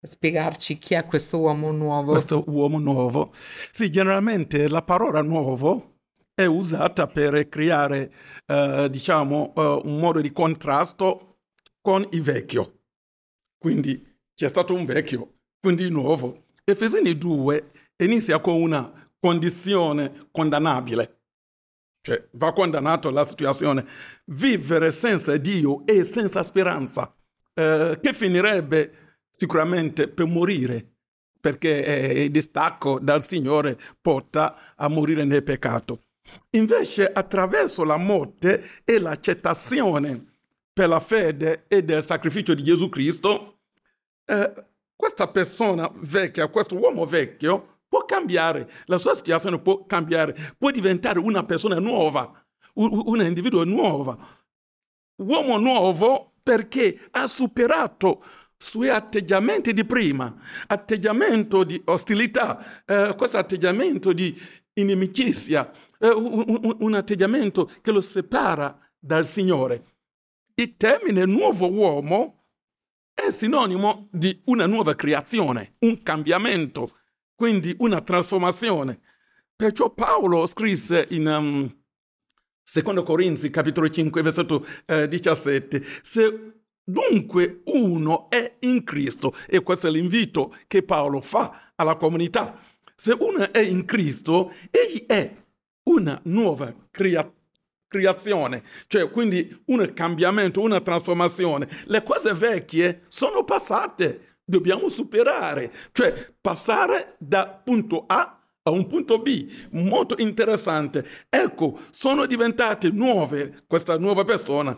spiegarci 0.02 0.78
chi 0.78 0.94
è 0.94 1.04
questo 1.04 1.38
uomo 1.38 1.70
nuovo. 1.70 2.11
Questo 2.12 2.42
uomo 2.48 2.81
nuovo. 2.81 3.31
Sì, 3.70 3.90
generalmente 3.90 4.68
la 4.68 4.83
parola 4.83 5.22
nuovo 5.22 5.98
è 6.35 6.46
usata 6.46 7.07
per 7.07 7.48
creare, 7.48 8.12
eh, 8.46 8.88
diciamo, 8.90 9.52
eh, 9.57 9.81
un 9.85 10.00
modo 10.00 10.20
di 10.20 10.33
contrasto 10.33 11.38
con 11.81 12.07
il 12.11 12.22
vecchio. 12.22 12.81
Quindi 13.57 14.08
c'è 14.38 14.48
stato 14.48 14.72
un 14.72 14.85
vecchio, 14.85 15.38
quindi 15.61 15.90
nuovo. 15.90 16.44
Efesini 16.62 17.18
2 17.18 17.70
inizia 17.96 18.38
con 18.38 18.55
una 18.62 19.11
condizione 19.18 20.29
condannabile. 20.31 21.22
Cioè, 22.01 22.29
va 22.35 22.53
condannato 22.53 23.11
la 23.11 23.24
situazione. 23.24 23.85
Vivere 24.27 24.92
senza 24.92 25.37
Dio 25.38 25.85
e 25.87 26.05
senza 26.05 26.44
speranza, 26.44 27.12
eh, 27.53 27.98
che 28.01 28.12
finirebbe 28.12 29.16
sicuramente 29.33 30.07
per 30.07 30.27
morire, 30.27 30.88
perché 31.40 31.85
eh, 31.85 32.22
il 32.22 32.31
distacco 32.31 33.01
dal 33.01 33.24
Signore 33.24 33.77
porta 34.01 34.77
a 34.77 34.87
morire 34.87 35.24
nel 35.24 35.42
peccato. 35.42 36.05
Invece 36.51 37.11
attraverso 37.11 37.83
la 37.83 37.96
morte 37.96 38.83
e 38.85 39.01
l'accettazione 39.01 40.27
per 40.72 40.88
la 40.88 41.01
fede 41.01 41.64
e 41.66 41.83
del 41.83 42.05
sacrificio 42.05 42.55
di 42.55 42.62
Gesù 42.62 42.88
Cristo, 42.88 43.58
eh, 44.29 44.67
questa 44.95 45.29
persona 45.29 45.91
vecchia, 45.95 46.49
questo 46.49 46.77
uomo 46.77 47.07
vecchio 47.07 47.81
può 47.88 48.05
cambiare, 48.05 48.71
la 48.87 48.99
sua 48.99 49.14
situazione 49.14 49.59
può 49.59 49.87
cambiare, 49.87 50.37
può 50.59 50.71
diventare 50.71 51.19
una 51.19 51.45
persona 51.45 51.79
nuova, 51.79 52.31
un, 52.75 53.03
un 53.07 53.21
individuo 53.23 53.64
nuovo. 53.64 54.37
Uomo 55.23 55.57
nuovo 55.57 56.35
perché 56.43 57.09
ha 57.12 57.27
superato 57.27 58.23
suoi 58.57 58.88
atteggiamenti 58.88 59.73
di 59.73 59.85
prima, 59.85 60.35
atteggiamento 60.67 61.64
di 61.64 61.81
ostilità, 61.87 62.85
eh, 62.85 63.14
questo 63.17 63.38
atteggiamento 63.38 64.12
di 64.12 64.38
inimicizia, 64.75 65.71
eh, 65.99 66.09
un, 66.09 66.77
un 66.79 66.95
atteggiamento 66.95 67.71
che 67.81 67.93
lo 67.93 68.01
separa 68.01 68.79
dal 68.99 69.25
Signore. 69.25 69.97
Il 70.55 70.77
termine 70.77 71.25
nuovo 71.25 71.71
uomo 71.71 72.38
è 73.18 73.33
sinonimo 73.33 74.09
di 74.12 74.40
una 74.44 74.66
nuova 74.66 74.94
creazione, 74.94 75.74
un 75.81 76.02
cambiamento, 76.02 76.98
quindi 77.35 77.74
una 77.81 78.00
trasformazione. 78.00 79.00
Perciò 79.57 79.90
Paolo 79.90 80.46
scrisse 80.46 81.04
in 81.11 81.26
um, 81.26 81.76
2 82.62 83.02
Corinzi, 83.02 83.50
capitolo 83.50 83.90
5, 83.90 84.22
versetto 84.22 84.64
eh, 84.87 85.09
17, 85.09 85.85
se 86.02 86.52
dunque 86.85 87.62
uno 87.64 88.31
è 88.31 88.59
in 88.61 88.85
Cristo, 88.85 89.35
e 89.48 89.62
questo 89.62 89.88
è 89.88 89.90
l'invito 89.90 90.54
che 90.68 90.85
Paolo 90.85 91.20
fa 91.20 91.72
alla 91.74 91.96
comunità, 91.96 92.57
se 92.94 93.16
uno 93.18 93.52
è 93.52 93.59
in 93.59 93.85
Cristo, 93.85 94.52
egli 94.70 95.07
è 95.07 95.35
una 95.90 96.20
nuova 96.24 96.72
crea- 96.90 97.33
creazione, 97.88 98.62
cioè 98.87 99.11
quindi 99.11 99.62
un 99.66 99.92
cambiamento, 99.94 100.61
una 100.61 100.81
trasformazione. 100.81 101.68
Le 101.87 102.03
cose 102.03 102.35
vecchie 102.35 103.05
sono 103.09 103.42
passate, 103.42 104.37
dobbiamo 104.44 104.88
superare, 104.88 105.72
cioè 105.92 106.33
passare 106.40 107.16
da 107.18 107.48
punto 107.48 108.05
A 108.07 108.40
a 108.62 108.70
un 108.70 108.87
punto 108.87 109.18
B, 109.18 109.51
molto 109.70 110.14
interessante. 110.18 111.07
Ecco, 111.31 111.81
sono 111.90 112.27
diventate 112.27 112.90
nuove 112.90 113.64
questa 113.66 113.98
nuova 113.98 114.24
persona. 114.24 114.77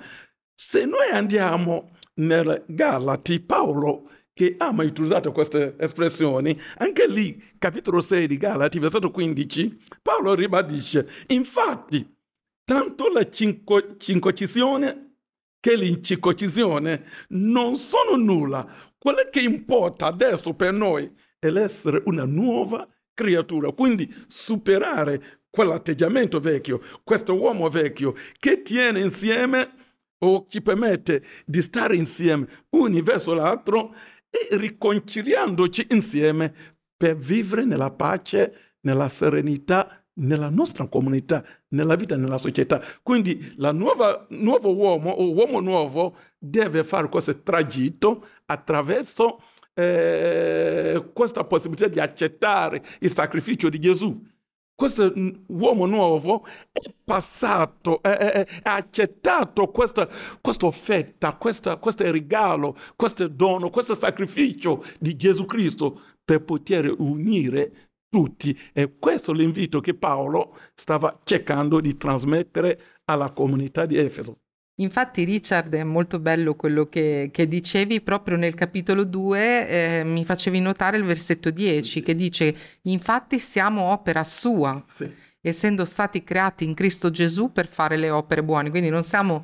Se 0.54 0.84
noi 0.84 1.10
andiamo 1.12 1.96
nel 2.14 2.64
Galati, 2.68 3.40
Paolo 3.40 4.08
che 4.32 4.54
ha 4.56 4.72
mai 4.72 4.92
usato 4.96 5.32
queste 5.32 5.74
espressioni, 5.78 6.58
anche 6.78 7.06
lì, 7.06 7.42
capitolo 7.58 8.00
6 8.00 8.26
di 8.26 8.38
Galati, 8.38 8.78
versetto 8.78 9.10
15, 9.10 9.82
Paolo 10.00 10.34
ribadisce, 10.34 11.06
infatti, 11.26 12.08
tanto 12.70 13.08
la 13.08 13.28
cinco, 13.28 13.96
cincocisione 13.96 15.16
che 15.58 15.74
l'incirconcisione 15.74 17.04
non 17.30 17.74
sono 17.74 18.14
nulla. 18.14 18.64
Quello 18.96 19.26
che 19.28 19.40
importa 19.40 20.06
adesso 20.06 20.54
per 20.54 20.72
noi 20.72 21.12
è 21.40 21.50
l'essere 21.50 22.00
una 22.04 22.24
nuova 22.24 22.88
creatura, 23.12 23.72
quindi 23.72 24.08
superare 24.28 25.40
quell'atteggiamento 25.50 26.38
vecchio, 26.38 26.80
questo 27.02 27.36
uomo 27.36 27.68
vecchio 27.68 28.14
che 28.38 28.62
tiene 28.62 29.00
insieme 29.00 29.72
o 30.18 30.46
ci 30.48 30.62
permette 30.62 31.24
di 31.44 31.62
stare 31.62 31.96
insieme 31.96 32.46
uni 32.70 33.02
verso 33.02 33.34
l'altro 33.34 33.92
e 34.30 34.46
riconciliandoci 34.56 35.88
insieme 35.90 36.54
per 36.96 37.16
vivere 37.16 37.64
nella 37.64 37.90
pace, 37.90 38.76
nella 38.82 39.08
serenità, 39.08 39.99
nella 40.20 40.48
nostra 40.48 40.86
comunità, 40.86 41.44
nella 41.68 41.96
vita, 41.96 42.16
nella 42.16 42.38
società. 42.38 42.82
Quindi 43.02 43.54
il 43.56 43.70
nuovo 43.72 44.74
uomo 44.74 45.10
o 45.10 45.32
uomo 45.32 45.60
nuovo 45.60 46.16
deve 46.38 46.84
fare 46.84 47.08
questo 47.08 47.42
tragitto 47.42 48.26
attraverso 48.46 49.42
eh, 49.74 51.10
questa 51.12 51.44
possibilità 51.44 51.88
di 51.88 52.00
accettare 52.00 52.82
il 53.00 53.12
sacrificio 53.12 53.68
di 53.68 53.78
Gesù 53.78 54.28
questo 54.80 55.12
uomo 55.48 55.84
nuovo 55.84 56.46
è 56.72 56.80
passato, 57.04 58.00
ha 58.00 58.46
accettato 58.62 59.68
questa, 59.68 60.08
questa 60.40 60.64
offerta, 60.64 61.34
questa, 61.34 61.76
questo 61.76 62.10
regalo, 62.10 62.74
questo 62.96 63.28
dono, 63.28 63.68
questo 63.68 63.94
sacrificio 63.94 64.82
di 64.98 65.16
Gesù 65.16 65.44
Cristo 65.44 66.00
per 66.24 66.44
poter 66.44 66.94
unire 66.96 67.89
tutti. 68.10 68.58
E 68.74 68.96
questo 68.98 69.32
è 69.32 69.34
l'invito 69.34 69.80
che 69.80 69.94
Paolo 69.94 70.58
stava 70.74 71.20
cercando 71.24 71.80
di 71.80 71.96
trasmettere 71.96 72.78
alla 73.04 73.30
comunità 73.30 73.86
di 73.86 73.96
Efeso. 73.96 74.40
Infatti 74.80 75.24
Richard 75.24 75.74
è 75.74 75.84
molto 75.84 76.18
bello 76.18 76.54
quello 76.54 76.86
che, 76.86 77.28
che 77.30 77.46
dicevi 77.46 78.00
proprio 78.00 78.36
nel 78.36 78.54
capitolo 78.54 79.04
2, 79.04 79.68
eh, 79.68 80.04
mi 80.04 80.24
facevi 80.24 80.58
notare 80.58 80.96
il 80.96 81.04
versetto 81.04 81.50
10 81.50 82.02
che 82.02 82.14
dice 82.14 82.54
infatti 82.82 83.38
siamo 83.38 83.82
opera 83.92 84.24
sua. 84.24 84.82
Sì. 84.86 85.28
essendo 85.42 85.86
stati 85.86 86.22
creati 86.22 86.64
in 86.64 86.74
Cristo 86.74 87.10
Gesù 87.10 87.50
per 87.50 87.66
fare 87.66 87.96
le 87.96 88.10
opere 88.10 88.42
buone. 88.42 88.68
Quindi 88.70 88.90
non 88.90 89.02
siamo 89.02 89.42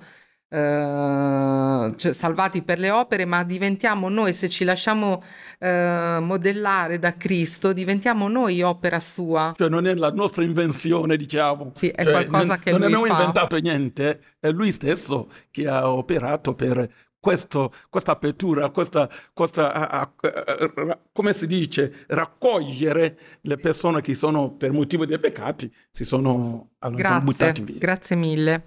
eh, 0.48 1.92
cioè, 1.96 2.12
salvati 2.12 2.62
per 2.62 2.78
le 2.78 2.90
opere, 2.90 3.24
ma 3.24 3.42
diventiamo 3.42 4.08
noi, 4.08 4.32
se 4.32 4.48
ci 4.48 4.64
lasciamo 4.64 5.22
eh, 5.58 6.18
modellare 6.20 6.98
da 6.98 7.16
Cristo, 7.16 7.72
diventiamo 7.72 8.28
noi 8.28 8.62
opera 8.62 9.00
sua. 9.00 9.52
Cioè 9.56 9.68
non 9.68 9.86
è 9.86 9.94
la 9.94 10.10
nostra 10.10 10.44
invenzione, 10.44 11.16
diciamo. 11.16 11.72
Sì, 11.74 11.88
è 11.88 12.02
cioè, 12.04 12.12
qualcosa 12.12 12.46
non, 12.46 12.58
che 12.58 12.70
non 12.70 12.82
abbiamo 12.82 13.04
fa. 13.06 13.12
inventato 13.12 13.56
niente, 13.56 14.20
è 14.38 14.50
lui 14.50 14.70
stesso 14.70 15.28
che 15.50 15.66
ha 15.66 15.90
operato 15.90 16.54
per 16.54 16.88
questo, 17.18 17.72
questa 17.90 18.12
apertura, 18.12 18.70
questa, 18.70 19.10
questa 19.32 19.72
a, 19.72 20.00
a, 20.00 20.12
a, 20.20 20.98
come 21.12 21.32
si 21.32 21.48
dice, 21.48 22.04
raccogliere 22.06 23.18
le 23.40 23.56
persone 23.56 24.00
che 24.00 24.14
sono 24.14 24.52
per 24.52 24.70
motivo 24.70 25.04
dei 25.06 25.18
peccati, 25.18 25.72
si 25.90 26.04
sono 26.04 26.70
Grazie, 26.78 27.20
buttati 27.24 27.62
via. 27.62 27.78
grazie 27.78 28.14
mille. 28.14 28.64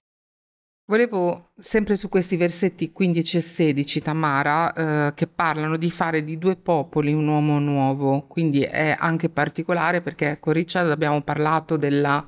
Volevo 0.89 1.51
sempre 1.55 1.95
su 1.95 2.09
questi 2.09 2.35
versetti 2.35 2.91
15 2.91 3.37
e 3.37 3.41
16, 3.41 4.01
Tamara, 4.01 4.73
eh, 4.73 5.13
che 5.13 5.27
parlano 5.27 5.77
di 5.77 5.91
fare 5.91 6.23
di 6.23 6.39
due 6.39 6.55
popoli 6.55 7.13
un 7.13 7.27
uomo 7.27 7.59
nuovo, 7.59 8.25
quindi 8.25 8.61
è 8.61 8.95
anche 8.97 9.29
particolare 9.29 10.01
perché 10.01 10.39
con 10.39 10.53
Richard 10.53 10.89
abbiamo 10.89 11.21
parlato 11.21 11.77
della, 11.77 12.25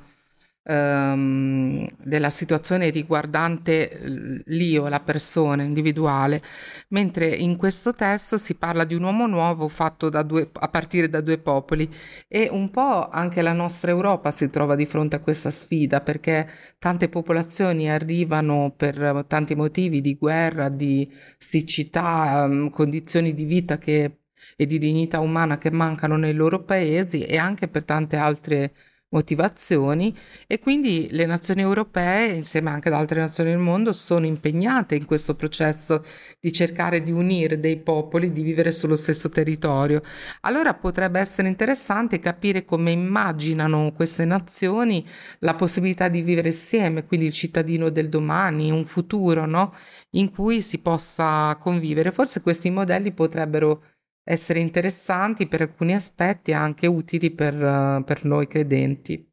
ehm, 0.64 1.86
della 1.98 2.30
situazione 2.30 2.90
riguardante 2.90 4.42
l'io, 4.46 4.88
la 4.88 5.00
persona 5.00 5.62
individuale, 5.62 6.42
mentre 6.88 7.26
in 7.28 7.56
questo 7.56 7.92
testo 7.92 8.36
si 8.36 8.54
parla 8.54 8.84
di 8.84 8.94
un 8.94 9.02
uomo 9.04 9.26
nuovo 9.26 9.68
fatto 9.68 10.08
due, 10.08 10.50
a 10.52 10.68
partire 10.68 11.08
da 11.08 11.20
due 11.20 11.38
popoli. 11.38 11.88
E 12.28 12.48
un 12.50 12.70
po' 12.70 13.08
anche 13.08 13.42
la 13.42 13.52
nostra 13.52 13.90
Europa 13.90 14.30
si 14.30 14.50
trova 14.50 14.74
di 14.74 14.86
fronte 14.86 15.16
a 15.16 15.20
questa 15.20 15.50
sfida 15.50 16.00
perché 16.00 16.48
tante 16.78 17.08
popolazioni 17.08 17.90
arrivano 17.90 18.72
per 18.76 19.24
tanti 19.28 19.54
motivi 19.54 20.00
di 20.00 20.16
guerra, 20.16 20.68
di 20.68 21.10
siccità, 21.38 22.44
ehm, 22.44 22.70
condizioni 22.70 23.34
di 23.34 23.44
vita 23.44 23.78
che, 23.78 24.18
e 24.56 24.66
di 24.66 24.78
dignità 24.78 25.20
umana 25.20 25.58
che 25.58 25.70
mancano 25.70 26.16
nei 26.16 26.34
loro 26.34 26.64
paesi 26.64 27.22
e 27.22 27.36
anche 27.38 27.68
per 27.68 27.84
tante 27.84 28.16
altre 28.16 28.74
motivazioni 29.12 30.14
e 30.46 30.58
quindi 30.58 31.08
le 31.10 31.26
nazioni 31.26 31.60
europee, 31.60 32.32
insieme 32.32 32.70
anche 32.70 32.88
ad 32.88 32.94
altre 32.94 33.20
nazioni 33.20 33.50
del 33.50 33.58
mondo, 33.58 33.92
sono 33.92 34.26
impegnate 34.26 34.94
in 34.94 35.04
questo 35.04 35.34
processo 35.34 36.04
di 36.40 36.52
cercare 36.52 37.02
di 37.02 37.12
unire 37.12 37.60
dei 37.60 37.78
popoli, 37.78 38.32
di 38.32 38.42
vivere 38.42 38.72
sullo 38.72 38.96
stesso 38.96 39.28
territorio. 39.28 40.02
Allora 40.40 40.74
potrebbe 40.74 41.20
essere 41.20 41.48
interessante 41.48 42.18
capire 42.18 42.64
come 42.64 42.90
immaginano 42.90 43.92
queste 43.92 44.24
nazioni 44.24 45.04
la 45.40 45.54
possibilità 45.54 46.08
di 46.08 46.22
vivere 46.22 46.48
insieme, 46.48 47.04
quindi 47.04 47.26
il 47.26 47.32
cittadino 47.32 47.90
del 47.90 48.08
domani, 48.08 48.70
un 48.70 48.84
futuro 48.84 49.46
no? 49.46 49.74
in 50.10 50.30
cui 50.30 50.60
si 50.60 50.78
possa 50.78 51.56
convivere. 51.60 52.10
Forse 52.10 52.40
questi 52.40 52.70
modelli 52.70 53.12
potrebbero 53.12 53.84
essere 54.24 54.60
interessanti 54.60 55.46
per 55.46 55.62
alcuni 55.62 55.94
aspetti 55.94 56.50
e 56.52 56.54
anche 56.54 56.86
utili 56.86 57.30
per, 57.30 58.02
per 58.04 58.24
noi 58.24 58.46
credenti. 58.46 59.30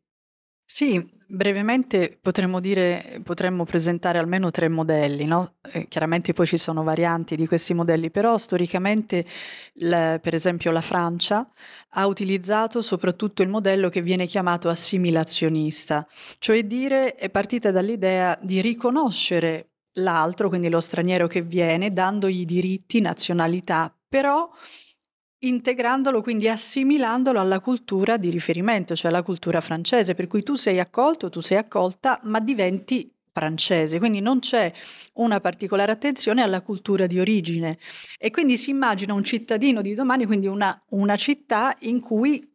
Sì, 0.72 1.04
brevemente 1.28 2.16
potremmo 2.22 2.60
dire, 2.60 3.22
potremmo 3.24 3.64
presentare 3.64 4.20
almeno 4.20 4.52
tre 4.52 4.70
modelli, 4.70 5.26
no? 5.26 5.56
eh, 5.72 5.88
chiaramente 5.88 6.32
poi 6.34 6.46
ci 6.46 6.58
sono 6.58 6.84
varianti 6.84 7.36
di 7.36 7.48
questi 7.48 7.74
modelli, 7.74 8.12
però 8.12 8.38
storicamente, 8.38 9.26
la, 9.80 10.20
per 10.22 10.36
esempio, 10.36 10.72
la 10.72 10.82
Francia 10.82 11.44
ha 11.94 12.06
utilizzato 12.06 12.84
soprattutto 12.84 13.42
il 13.42 13.50
modello 13.50 13.90
che 13.90 14.04
viene 14.04 14.28
chiamato 14.28 14.70
assimilazionista, 14.70 16.08
cioè 16.38 16.64
dire 16.64 17.16
è 17.16 17.32
partita 17.32 17.72
dall'idea 17.72 18.38
di 18.40 18.62
riconoscere 18.62 19.72
l'altro, 19.94 20.50
quindi 20.50 20.70
lo 20.70 20.80
straniero 20.80 21.26
che 21.26 21.42
viene, 21.42 21.92
dandogli 21.92 22.46
diritti, 22.46 23.02
nazionalità, 23.02 23.92
però 24.10 24.50
integrandolo, 25.42 26.22
quindi 26.22 26.50
assimilandolo 26.50 27.40
alla 27.40 27.60
cultura 27.62 28.18
di 28.18 28.30
riferimento, 28.30 28.96
cioè 28.96 29.12
alla 29.12 29.24
cultura 29.24 29.62
francese, 29.62 30.16
per 30.16 30.28
cui 30.28 30.44
tu 30.44 30.56
sei 30.56 30.80
accolto, 30.80 31.30
tu 31.30 31.40
sei 31.40 31.58
accolta, 31.58 32.20
ma 32.24 32.40
diventi 32.40 33.10
francese, 33.32 34.00
quindi 34.00 34.20
non 34.20 34.40
c'è 34.40 34.72
una 35.14 35.40
particolare 35.40 35.92
attenzione 35.92 36.42
alla 36.42 36.62
cultura 36.62 37.08
di 37.08 37.20
origine. 37.20 37.78
E 38.18 38.32
quindi 38.32 38.58
si 38.58 38.72
immagina 38.72 39.14
un 39.14 39.24
cittadino 39.24 39.82
di 39.82 39.94
domani, 39.94 40.26
quindi 40.26 40.48
una, 40.48 40.78
una 40.90 41.16
città 41.16 41.76
in 41.82 42.02
cui 42.02 42.49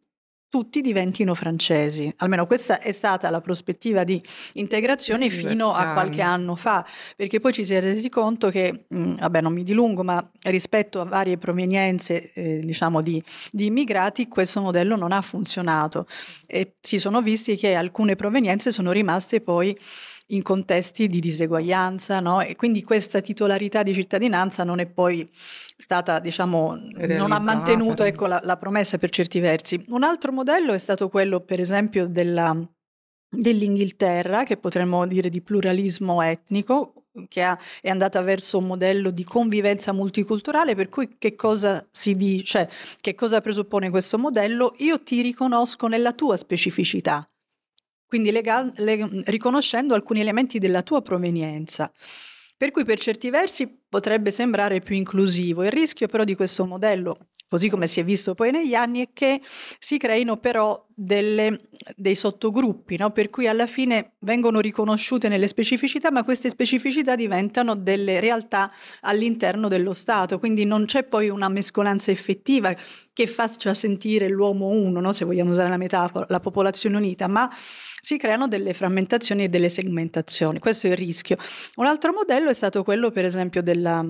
tutti 0.55 0.79
diventino 0.79 1.35
francesi. 1.35 2.13
Almeno 2.19 2.47
questa 2.47 2.79
è 2.79 2.93
stata 2.93 3.29
la 3.29 3.41
prospettiva 3.41 4.05
di 4.05 4.23
integrazione 4.53 5.29
fino 5.29 5.73
a 5.73 5.91
qualche 5.91 6.21
anno 6.21 6.55
fa, 6.55 6.85
perché 7.17 7.41
poi 7.41 7.51
ci 7.51 7.65
si 7.65 7.73
è 7.73 7.81
resi 7.81 8.07
conto 8.07 8.49
che, 8.49 8.85
mh, 8.87 9.15
vabbè 9.15 9.41
non 9.41 9.51
mi 9.51 9.63
dilungo, 9.63 10.01
ma 10.05 10.25
rispetto 10.43 11.01
a 11.01 11.03
varie 11.03 11.37
provenienze 11.37 12.31
eh, 12.31 12.61
diciamo 12.63 13.01
di, 13.01 13.21
di, 13.51 13.65
immigrati, 13.65 14.29
questo 14.29 14.61
modello 14.61 14.95
non 14.95 15.11
ha 15.11 15.21
funzionato 15.21 16.07
e 16.47 16.75
si 16.79 16.99
sono 16.99 17.21
visti 17.21 17.57
che 17.57 17.75
alcune 17.75 18.15
provenienze 18.15 18.71
sono 18.71 18.93
rimaste 18.93 19.41
poi 19.41 19.77
in 20.27 20.41
contesti 20.41 21.07
di 21.07 21.19
diseguaglianza, 21.19 22.19
no? 22.19 22.41
E 22.41 22.55
quindi 22.55 22.83
questa 22.83 23.21
titolarità 23.21 23.83
di 23.83 23.93
cittadinanza 23.93 24.63
non 24.63 24.79
è 24.79 24.87
poi 24.87 25.29
stata, 25.77 26.19
diciamo, 26.19 26.75
non 27.07 27.31
ha 27.31 27.39
mantenuto 27.39 28.03
ecco, 28.03 28.25
la, 28.25 28.41
la, 28.43 28.57
promessa 28.57 28.97
per 28.97 29.09
certi 29.09 29.39
versi. 29.39 29.83
Un 29.89 30.03
altro 30.03 30.31
modello 30.31 30.73
è 30.73 30.77
stato 30.77 31.09
quello, 31.09 31.41
per 31.41 31.59
esempio, 31.59 32.07
della, 32.07 32.57
dell'Inghilterra, 33.29 34.43
che 34.43 34.57
potremmo 34.57 35.05
dire 35.05 35.29
di 35.29 35.41
pluralismo 35.41 36.21
etnico, 36.23 36.93
che 37.27 37.43
ha, 37.43 37.57
è 37.81 37.89
andata 37.89 38.21
verso 38.21 38.57
un 38.57 38.65
modello 38.65 39.11
di 39.11 39.23
convivenza 39.23 39.93
multiculturale, 39.93 40.73
per 40.73 40.89
cui 40.89 41.07
che 41.19 41.35
cosa 41.35 41.85
si 41.91 42.15
dice, 42.15 42.69
che 42.99 43.13
cosa 43.13 43.41
presuppone 43.41 43.91
questo 43.91 44.17
modello? 44.17 44.73
Io 44.79 45.01
ti 45.03 45.21
riconosco 45.21 45.87
nella 45.87 46.13
tua 46.13 46.35
specificità 46.35 47.27
quindi 48.07 48.31
lega- 48.31 48.71
le- 48.77 49.23
riconoscendo 49.25 49.93
alcuni 49.93 50.21
elementi 50.21 50.59
della 50.59 50.81
tua 50.81 51.01
provenienza. 51.01 51.91
Per 52.57 52.71
cui 52.71 52.85
per 52.85 52.99
certi 52.99 53.29
versi 53.29 53.67
potrebbe 53.89 54.31
sembrare 54.31 54.79
più 54.79 54.95
inclusivo. 54.95 55.63
Il 55.63 55.71
rischio 55.71 56.07
però 56.07 56.23
di 56.23 56.35
questo 56.35 56.65
modello, 56.65 57.27
così 57.55 57.69
come 57.69 57.87
si 57.87 58.01
è 58.01 58.03
visto 58.03 58.35
poi 58.35 58.51
negli 58.51 58.75
anni, 58.75 59.01
è 59.01 59.09
che 59.13 59.41
si 59.79 59.97
creino 59.97 60.35
però 60.35 60.85
delle, 60.93 61.69
dei 61.95 62.13
sottogruppi, 62.13 62.97
no? 62.97 63.11
per 63.11 63.29
cui 63.29 63.47
alla 63.47 63.65
fine 63.65 64.15
vengono 64.19 64.59
riconosciute 64.59 65.29
nelle 65.29 65.47
specificità, 65.47 66.11
ma 66.11 66.25
queste 66.25 66.49
specificità 66.49 67.15
diventano 67.15 67.75
delle 67.75 68.19
realtà 68.19 68.69
all'interno 69.01 69.69
dello 69.69 69.93
Stato, 69.93 70.37
quindi 70.37 70.65
non 70.65 70.83
c'è 70.83 71.03
poi 71.03 71.29
una 71.29 71.47
mescolanza 71.47 72.11
effettiva 72.11 72.75
che 73.13 73.27
faccia 73.27 73.73
sentire 73.73 74.27
l'uomo 74.27 74.67
uno, 74.67 74.99
no? 74.99 75.13
se 75.13 75.23
vogliamo 75.23 75.51
usare 75.51 75.69
la 75.69 75.77
metafora, 75.77 76.25
la 76.27 76.41
popolazione 76.41 76.97
unita, 76.97 77.27
ma 77.27 77.49
si 78.01 78.17
creano 78.17 78.49
delle 78.49 78.73
frammentazioni 78.73 79.45
e 79.45 79.49
delle 79.49 79.69
segmentazioni. 79.69 80.59
Questo 80.59 80.87
è 80.87 80.89
il 80.89 80.97
rischio. 80.97 81.37
Un 81.75 81.85
altro 81.85 82.11
modello 82.11 82.49
è 82.49 82.53
stato 82.53 82.83
quello, 82.83 83.11
per 83.11 83.23
esempio, 83.23 83.63
della, 83.63 84.05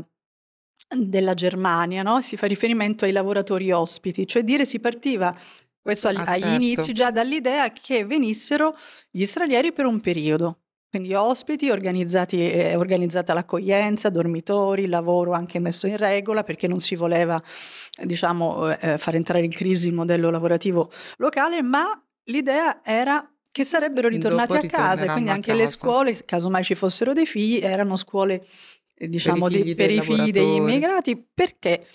della 0.95 1.33
Germania, 1.33 2.03
no? 2.03 2.21
si 2.21 2.37
fa 2.37 2.47
riferimento 2.47 3.05
ai 3.05 3.11
lavoratori 3.11 3.71
ospiti, 3.71 4.27
cioè 4.27 4.43
dire 4.43 4.65
si 4.65 4.79
partiva 4.79 5.35
questo 5.81 6.07
agli, 6.07 6.17
ah, 6.17 6.33
certo. 6.33 6.47
inizi 6.47 6.93
già 6.93 7.11
dall'idea 7.11 7.71
che 7.71 8.05
venissero 8.05 8.75
gli 9.11 9.25
stranieri 9.25 9.71
per 9.71 9.85
un 9.85 10.01
periodo. 10.01 10.59
Quindi 10.89 11.13
ospiti, 11.13 11.69
organizzati, 11.69 12.49
eh, 12.49 12.75
organizzata 12.75 13.33
l'accoglienza, 13.33 14.09
dormitori, 14.09 14.87
lavoro 14.87 15.33
anche 15.33 15.59
messo 15.59 15.87
in 15.87 15.97
regola 15.97 16.43
perché 16.43 16.67
non 16.67 16.79
si 16.79 16.95
voleva 16.95 17.39
diciamo, 18.01 18.75
eh, 18.77 18.97
far 18.97 19.15
entrare 19.15 19.43
in 19.43 19.51
crisi 19.51 19.89
il 19.89 19.93
modello 19.93 20.29
lavorativo 20.29 20.89
locale, 21.17 21.61
ma 21.61 22.01
l'idea 22.23 22.79
era 22.83 23.29
che 23.51 23.63
sarebbero 23.63 24.07
ritornati 24.07 24.57
a 24.57 24.61
casa, 24.61 25.11
quindi 25.11 25.29
anche 25.29 25.53
le 25.53 25.67
scuole, 25.67 26.13
casomai 26.25 26.63
ci 26.63 26.75
fossero 26.75 27.13
dei 27.13 27.25
figli, 27.25 27.59
erano 27.63 27.95
scuole 27.95 28.35
eh, 28.35 28.45
diciamo 28.97 29.47
per 29.47 29.53
i 29.53 29.57
figli, 29.57 29.73
dei, 29.73 29.75
per 29.75 29.91
i 29.91 30.01
figli 30.01 30.31
degli 30.31 30.55
immigrati 30.55 31.27
perché 31.33 31.85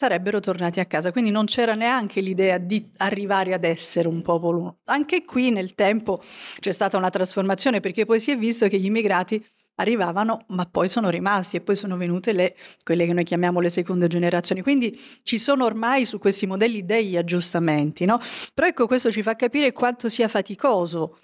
sarebbero 0.00 0.40
tornati 0.40 0.80
a 0.80 0.86
casa. 0.86 1.12
Quindi 1.12 1.30
non 1.30 1.44
c'era 1.44 1.74
neanche 1.74 2.22
l'idea 2.22 2.56
di 2.56 2.90
arrivare 2.98 3.52
ad 3.52 3.64
essere 3.64 4.08
un 4.08 4.22
popolo. 4.22 4.78
Anche 4.86 5.26
qui 5.26 5.50
nel 5.50 5.74
tempo 5.74 6.22
c'è 6.58 6.72
stata 6.72 6.96
una 6.96 7.10
trasformazione 7.10 7.80
perché 7.80 8.06
poi 8.06 8.18
si 8.18 8.30
è 8.30 8.38
visto 8.38 8.66
che 8.68 8.78
gli 8.78 8.86
immigrati 8.86 9.44
arrivavano, 9.74 10.44
ma 10.48 10.64
poi 10.64 10.88
sono 10.88 11.10
rimasti 11.10 11.56
e 11.56 11.60
poi 11.60 11.76
sono 11.76 11.98
venute 11.98 12.32
le, 12.32 12.56
quelle 12.82 13.04
che 13.04 13.12
noi 13.12 13.24
chiamiamo 13.24 13.60
le 13.60 13.68
seconde 13.68 14.06
generazioni. 14.08 14.62
Quindi 14.62 14.98
ci 15.22 15.38
sono 15.38 15.66
ormai 15.66 16.06
su 16.06 16.18
questi 16.18 16.46
modelli 16.46 16.84
degli 16.86 17.18
aggiustamenti, 17.18 18.06
no? 18.06 18.18
Però 18.54 18.66
ecco, 18.66 18.86
questo 18.86 19.10
ci 19.10 19.22
fa 19.22 19.34
capire 19.34 19.72
quanto 19.72 20.08
sia 20.08 20.28
faticoso 20.28 21.18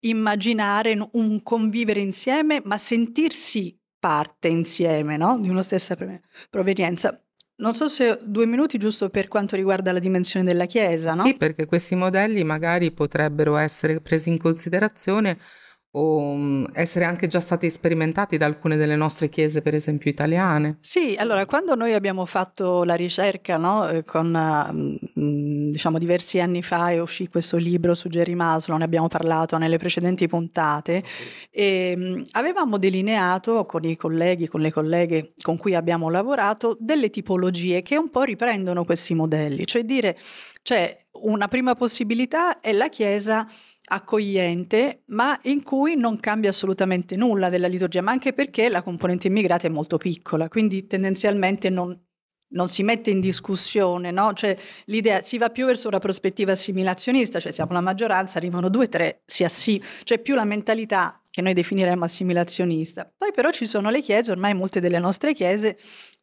immaginare 0.00 0.96
un 1.12 1.42
convivere 1.42 2.00
insieme, 2.00 2.60
ma 2.64 2.78
sentirsi 2.78 3.76
parte 4.04 4.48
insieme, 4.48 5.16
no? 5.16 5.38
Di 5.40 5.48
una 5.48 5.62
stessa 5.62 5.96
provenienza. 6.50 7.18
non 7.56 7.72
so 7.72 7.88
se 7.88 8.18
due 8.22 8.44
minuti 8.44 8.76
giusto 8.76 9.08
per 9.08 9.28
quanto 9.28 9.56
riguarda 9.56 9.92
la 9.92 9.98
dimensione 9.98 10.44
della 10.44 10.66
Chiesa, 10.66 11.14
no? 11.14 11.24
Sì, 11.24 11.32
perché 11.38 11.64
questi 11.64 11.94
modelli 11.94 12.44
magari 12.44 12.92
potrebbero 12.92 13.56
essere 13.56 14.02
presi 14.02 14.28
in 14.28 14.36
considerazione 14.36 15.38
o 15.96 16.34
mm, 16.34 16.64
essere 16.72 17.04
anche 17.04 17.26
già 17.26 17.40
stati 17.40 17.70
sperimentati 17.70 18.36
da 18.36 18.46
alcune 18.46 18.76
delle 18.76 18.96
nostre 18.96 19.28
chiese, 19.28 19.62
per 19.62 19.74
esempio 19.74 20.10
italiane? 20.10 20.78
Sì, 20.80 21.14
allora 21.18 21.46
quando 21.46 21.74
noi 21.74 21.92
abbiamo 21.92 22.24
fatto 22.26 22.82
la 22.84 22.94
ricerca, 22.94 23.56
no, 23.56 23.88
eh, 23.88 24.02
con 24.02 24.34
uh, 24.34 25.70
diciamo 25.70 25.98
diversi 25.98 26.40
anni 26.40 26.62
fa 26.62 26.90
e 26.90 27.00
uscì 27.00 27.28
questo 27.28 27.56
libro 27.56 27.94
su 27.94 28.08
Jerry 28.08 28.34
Maslow, 28.34 28.76
ne 28.76 28.84
abbiamo 28.84 29.08
parlato 29.08 29.56
nelle 29.56 29.78
precedenti 29.78 30.26
puntate, 30.26 31.02
e 31.50 32.22
avevamo 32.32 32.76
delineato 32.78 33.64
con 33.64 33.84
i 33.84 33.96
colleghi, 33.96 34.48
con 34.48 34.60
le 34.60 34.72
colleghe 34.72 35.32
con 35.42 35.56
cui 35.56 35.74
abbiamo 35.74 36.10
lavorato, 36.10 36.76
delle 36.80 37.10
tipologie 37.10 37.82
che 37.82 37.96
un 37.96 38.10
po' 38.10 38.22
riprendono 38.22 38.84
questi 38.84 39.14
modelli, 39.14 39.64
cioè 39.64 39.84
dire, 39.84 40.18
cioè 40.62 40.92
una 41.22 41.46
prima 41.48 41.74
possibilità 41.74 42.60
è 42.60 42.72
la 42.72 42.88
Chiesa 42.88 43.46
accogliente, 43.86 45.02
ma 45.06 45.38
in 45.42 45.62
cui 45.62 45.96
non 45.96 46.18
cambia 46.18 46.50
assolutamente 46.50 47.16
nulla 47.16 47.48
della 47.48 47.66
liturgia, 47.66 48.00
ma 48.00 48.12
anche 48.12 48.32
perché 48.32 48.68
la 48.68 48.82
componente 48.82 49.26
immigrata 49.26 49.66
è 49.66 49.70
molto 49.70 49.98
piccola, 49.98 50.48
quindi 50.48 50.86
tendenzialmente 50.86 51.68
non, 51.68 51.98
non 52.48 52.68
si 52.68 52.82
mette 52.82 53.10
in 53.10 53.20
discussione, 53.20 54.10
no? 54.10 54.32
Cioè 54.32 54.56
l'idea 54.86 55.20
si 55.20 55.36
va 55.36 55.50
più 55.50 55.66
verso 55.66 55.88
una 55.88 55.98
prospettiva 55.98 56.52
assimilazionista, 56.52 57.38
cioè 57.40 57.52
siamo 57.52 57.72
la 57.72 57.80
maggioranza, 57.80 58.38
arrivano 58.38 58.70
due, 58.70 58.88
tre, 58.88 59.22
si 59.26 59.44
sì, 59.48 59.82
cioè 60.04 60.18
più 60.18 60.34
la 60.34 60.44
mentalità 60.44 61.20
che 61.30 61.42
noi 61.42 61.52
definiremmo 61.52 62.04
assimilazionista. 62.04 63.12
Poi 63.16 63.32
però 63.32 63.50
ci 63.50 63.66
sono 63.66 63.90
le 63.90 64.00
chiese, 64.00 64.30
ormai 64.30 64.54
molte 64.54 64.80
delle 64.80 64.98
nostre 64.98 65.34
chiese 65.34 65.76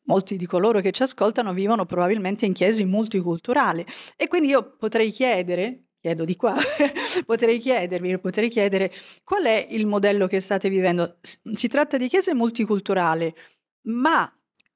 molti 0.05 0.35
di 0.35 0.47
coloro 0.47 0.79
che 0.79 0.91
ci 0.91 1.03
ascoltano 1.03 1.53
vivono 1.53 1.85
probabilmente 1.85 2.45
in 2.45 2.53
chiese 2.53 2.83
multiculturali 2.85 3.85
e 4.15 4.27
quindi 4.27 4.47
io 4.47 4.75
potrei 4.77 5.11
chiedere 5.11 5.90
chiedo 6.01 6.25
di 6.25 6.35
qua, 6.35 6.55
potrei 7.25 7.59
chiedervi, 7.59 8.17
potrei 8.17 8.49
chiedere 8.49 8.91
qual 9.23 9.43
è 9.43 9.67
il 9.69 9.85
modello 9.85 10.27
che 10.27 10.39
state 10.39 10.67
vivendo. 10.67 11.19
Si 11.53 11.67
tratta 11.67 11.97
di 11.97 12.07
chiese 12.07 12.33
multiculturali, 12.33 13.33
ma 13.83 14.29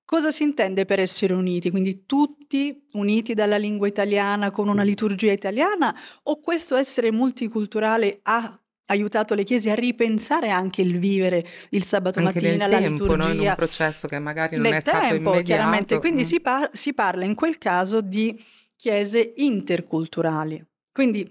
cosa 0.05 0.31
si 0.31 0.43
intende 0.43 0.85
per 0.85 0.99
essere 0.99 1.33
uniti? 1.33 1.71
Quindi 1.71 2.05
tutti 2.05 2.85
uniti 2.93 3.33
dalla 3.33 3.57
lingua 3.57 3.87
italiana 3.87 4.51
con 4.51 4.67
una 4.67 4.83
liturgia 4.83 5.31
italiana 5.31 5.93
o 6.23 6.39
questo 6.39 6.75
essere 6.75 7.11
multiculturale 7.11 8.19
ha 8.21 8.59
aiutato 8.87 9.33
le 9.33 9.43
chiese 9.43 9.71
a 9.71 9.75
ripensare 9.75 10.51
anche 10.51 10.83
il 10.83 10.99
vivere 10.99 11.43
il 11.69 11.85
sabato 11.85 12.19
anche 12.19 12.39
mattina, 12.39 12.67
la 12.67 12.77
tempo, 12.77 13.03
liturgia. 13.03 13.15
No? 13.15 13.33
in 13.33 13.39
un 13.39 13.53
processo 13.55 14.07
che 14.07 14.19
magari 14.19 14.57
non 14.57 14.69
nel 14.69 14.75
è 14.75 14.83
tempo, 14.83 14.99
stato 14.99 15.15
immediato. 15.15 15.43
chiaramente. 15.43 15.99
Quindi 15.99 16.21
mm. 16.21 16.25
si, 16.25 16.39
par- 16.39 16.69
si 16.71 16.93
parla 16.93 17.25
in 17.25 17.33
quel 17.33 17.57
caso 17.57 18.01
di 18.01 18.39
chiese 18.75 19.31
interculturali. 19.37 20.63
Quindi 20.95 21.29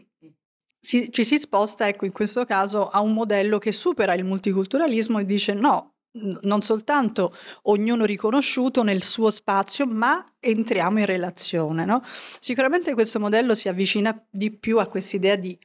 si, 0.79 1.11
ci 1.11 1.25
si 1.25 1.39
sposta, 1.39 1.89
ecco, 1.89 2.05
in 2.05 2.13
questo 2.13 2.45
caso 2.45 2.91
a 2.91 3.01
un 3.01 3.15
modello 3.15 3.57
che 3.57 3.73
supera 3.73 4.13
il 4.13 4.23
multiculturalismo 4.23 5.21
e 5.21 5.25
dice 5.25 5.55
no, 5.55 5.95
non 6.43 6.61
soltanto 6.61 7.35
ognuno 7.63 8.05
riconosciuto 8.05 8.83
nel 8.83 9.03
suo 9.03 9.31
spazio, 9.31 9.87
ma 9.87 10.23
entriamo 10.39 10.99
in 10.99 11.07
relazione. 11.07 11.87
No? 11.87 12.03
Sicuramente 12.05 12.93
questo 12.93 13.19
modello 13.19 13.55
si 13.55 13.71
avvicina 13.71 14.15
di 14.31 14.55
più 14.55 14.79
a 14.79 14.87
quest'idea 14.87 15.37
di, 15.37 15.59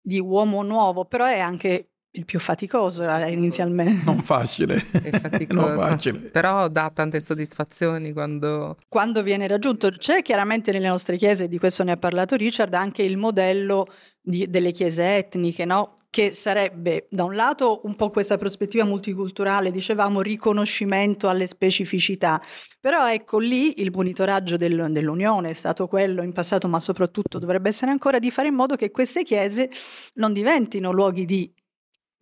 di 0.00 0.20
uomo 0.20 0.62
nuovo, 0.62 1.04
però 1.04 1.24
è 1.24 1.40
anche 1.40 1.91
il 2.14 2.24
più 2.24 2.38
faticoso 2.38 3.04
inizialmente. 3.04 4.04
Non 4.04 4.22
facile. 4.22 4.84
È 4.90 5.10
faticoso. 5.18 5.66
non 5.66 5.76
facile. 5.78 6.18
Però 6.30 6.68
dà 6.68 6.90
tante 6.92 7.20
soddisfazioni 7.20 8.12
quando... 8.12 8.76
Quando 8.88 9.22
viene 9.22 9.46
raggiunto. 9.46 9.90
C'è 9.90 10.22
chiaramente 10.22 10.72
nelle 10.72 10.88
nostre 10.88 11.16
chiese, 11.16 11.48
di 11.48 11.58
questo 11.58 11.84
ne 11.84 11.92
ha 11.92 11.96
parlato 11.96 12.36
Richard, 12.36 12.74
anche 12.74 13.02
il 13.02 13.16
modello 13.16 13.86
di, 14.20 14.48
delle 14.48 14.72
chiese 14.72 15.16
etniche, 15.16 15.64
no? 15.64 15.94
che 16.10 16.32
sarebbe 16.32 17.06
da 17.08 17.24
un 17.24 17.34
lato 17.34 17.80
un 17.84 17.96
po' 17.96 18.10
questa 18.10 18.36
prospettiva 18.36 18.84
multiculturale, 18.84 19.70
dicevamo 19.70 20.20
riconoscimento 20.20 21.30
alle 21.30 21.46
specificità, 21.46 22.38
però 22.78 23.10
ecco 23.10 23.38
lì 23.38 23.80
il 23.80 23.90
monitoraggio 23.90 24.58
del, 24.58 24.88
dell'Unione 24.90 25.48
è 25.48 25.54
stato 25.54 25.88
quello 25.88 26.22
in 26.22 26.34
passato, 26.34 26.68
ma 26.68 26.80
soprattutto 26.80 27.38
dovrebbe 27.38 27.70
essere 27.70 27.92
ancora 27.92 28.18
di 28.18 28.30
fare 28.30 28.48
in 28.48 28.54
modo 28.54 28.76
che 28.76 28.90
queste 28.90 29.22
chiese 29.22 29.70
non 30.16 30.34
diventino 30.34 30.92
luoghi 30.92 31.24
di 31.24 31.50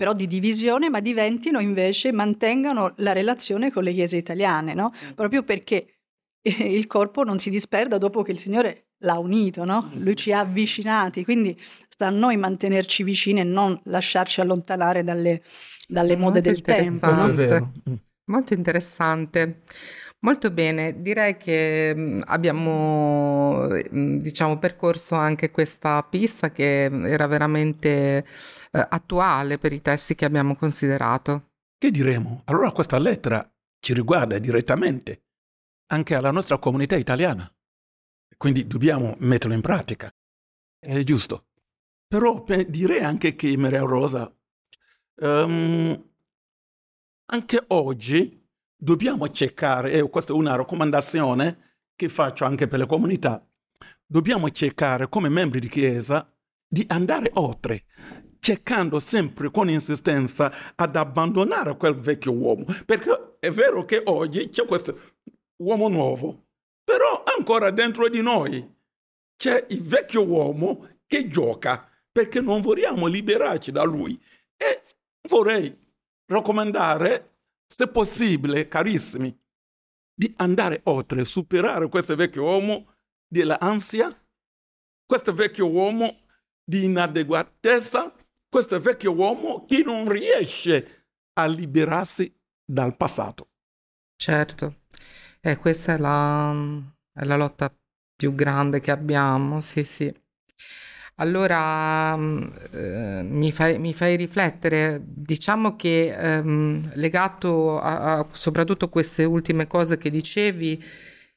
però 0.00 0.14
di 0.14 0.26
divisione, 0.26 0.88
ma 0.88 1.00
diventino 1.00 1.60
invece, 1.60 2.10
mantengano 2.10 2.94
la 2.96 3.12
relazione 3.12 3.70
con 3.70 3.82
le 3.82 3.92
chiese 3.92 4.16
italiane, 4.16 4.72
no? 4.72 4.92
Proprio 5.14 5.42
perché 5.42 5.98
il 6.40 6.86
corpo 6.86 7.22
non 7.22 7.38
si 7.38 7.50
disperda 7.50 7.98
dopo 7.98 8.22
che 8.22 8.32
il 8.32 8.38
Signore 8.38 8.92
l'ha 9.00 9.18
unito, 9.18 9.66
no? 9.66 9.90
Mm. 9.94 10.02
Lui 10.02 10.16
ci 10.16 10.32
ha 10.32 10.38
avvicinati, 10.38 11.22
quindi 11.22 11.54
sta 11.86 12.06
a 12.06 12.10
noi 12.10 12.38
mantenerci 12.38 13.02
vicini 13.02 13.40
e 13.40 13.44
non 13.44 13.78
lasciarci 13.84 14.40
allontanare 14.40 15.04
dalle, 15.04 15.42
dalle 15.86 16.16
mode 16.16 16.40
del 16.40 16.62
tempo. 16.62 17.10
No? 17.10 17.72
Molto 18.24 18.54
interessante. 18.54 19.64
Molto 20.22 20.50
bene, 20.50 21.00
direi 21.00 21.38
che 21.38 21.94
mm, 21.96 22.22
abbiamo 22.26 23.66
mm, 23.68 24.18
diciamo, 24.18 24.58
percorso 24.58 25.14
anche 25.14 25.50
questa 25.50 26.02
pista 26.02 26.50
che 26.50 26.84
era 26.84 27.26
veramente 27.26 28.26
eh, 28.70 28.86
attuale 28.88 29.56
per 29.56 29.72
i 29.72 29.80
testi 29.80 30.14
che 30.14 30.26
abbiamo 30.26 30.56
considerato. 30.56 31.52
Che 31.78 31.90
diremo? 31.90 32.42
Allora 32.44 32.70
questa 32.72 32.98
lettera 32.98 33.50
ci 33.78 33.94
riguarda 33.94 34.38
direttamente 34.38 35.22
anche 35.86 36.14
alla 36.14 36.30
nostra 36.30 36.58
comunità 36.58 36.96
italiana, 36.96 37.50
quindi 38.36 38.66
dobbiamo 38.66 39.16
metterlo 39.20 39.54
in 39.54 39.62
pratica. 39.62 40.12
È 40.78 41.02
giusto. 41.02 41.46
Però 42.06 42.44
direi 42.68 43.02
anche 43.02 43.34
che 43.36 43.56
Maria 43.56 43.82
Rosa, 43.82 44.30
um, 45.22 46.10
anche 47.26 47.64
oggi 47.68 48.39
dobbiamo 48.80 49.28
cercare, 49.28 49.92
e 49.92 50.08
questa 50.08 50.32
è 50.32 50.36
una 50.36 50.56
raccomandazione 50.56 51.76
che 51.94 52.08
faccio 52.08 52.44
anche 52.44 52.66
per 52.66 52.78
le 52.78 52.86
comunità, 52.86 53.46
dobbiamo 54.06 54.48
cercare 54.50 55.08
come 55.08 55.28
membri 55.28 55.60
di 55.60 55.68
Chiesa 55.68 56.34
di 56.66 56.84
andare 56.88 57.30
oltre, 57.34 57.84
cercando 58.38 58.98
sempre 58.98 59.50
con 59.50 59.68
insistenza 59.68 60.74
ad 60.74 60.96
abbandonare 60.96 61.76
quel 61.76 61.94
vecchio 61.94 62.32
uomo, 62.32 62.64
perché 62.86 63.36
è 63.38 63.50
vero 63.50 63.84
che 63.84 64.00
oggi 64.06 64.48
c'è 64.48 64.64
questo 64.64 64.98
uomo 65.56 65.88
nuovo, 65.88 66.46
però 66.82 67.22
ancora 67.36 67.70
dentro 67.70 68.08
di 68.08 68.22
noi 68.22 68.76
c'è 69.36 69.66
il 69.68 69.82
vecchio 69.82 70.24
uomo 70.24 70.88
che 71.06 71.28
gioca, 71.28 71.86
perché 72.10 72.40
non 72.40 72.60
vogliamo 72.62 73.06
liberarci 73.06 73.70
da 73.72 73.82
lui. 73.84 74.20
E 74.56 74.82
vorrei 75.28 75.76
raccomandare 76.26 77.29
se 77.72 77.86
possibile, 77.86 78.68
carissimi, 78.68 79.34
di 80.12 80.34
andare 80.38 80.80
oltre, 80.84 81.24
superare 81.24 81.88
questo 81.88 82.14
vecchio 82.16 82.42
uomo 82.42 82.94
dell'ansia, 83.26 84.14
questo 85.06 85.32
vecchio 85.32 85.70
uomo 85.70 86.26
di 86.62 86.84
inadeguatezza, 86.84 88.12
questo 88.48 88.78
vecchio 88.80 89.14
uomo 89.14 89.64
che 89.64 89.82
non 89.84 90.08
riesce 90.08 91.06
a 91.34 91.46
liberarsi 91.46 92.36
dal 92.64 92.96
passato. 92.96 93.52
Certo, 94.16 94.82
e 95.40 95.56
questa 95.56 95.94
è 95.94 95.98
la, 95.98 96.52
è 97.12 97.24
la 97.24 97.36
lotta 97.36 97.74
più 98.14 98.34
grande 98.34 98.80
che 98.80 98.90
abbiamo, 98.90 99.60
sì, 99.60 99.84
sì. 99.84 100.12
Allora 101.20 102.16
mm, 102.16 102.42
eh, 102.72 103.22
mi, 103.22 103.52
fai, 103.52 103.78
mi, 103.78 103.92
fai, 103.92 104.16
riflettere, 104.16 105.00
diciamo 105.04 105.76
che 105.76 106.14
ehm, 106.16 106.92
legato 106.94 107.78
a, 107.78 108.18
a, 108.18 108.26
soprattutto 108.30 108.88
queste 108.88 109.24
ultime 109.24 109.66
cose 109.66 109.98
che 109.98 110.08
dicevi, 110.08 110.82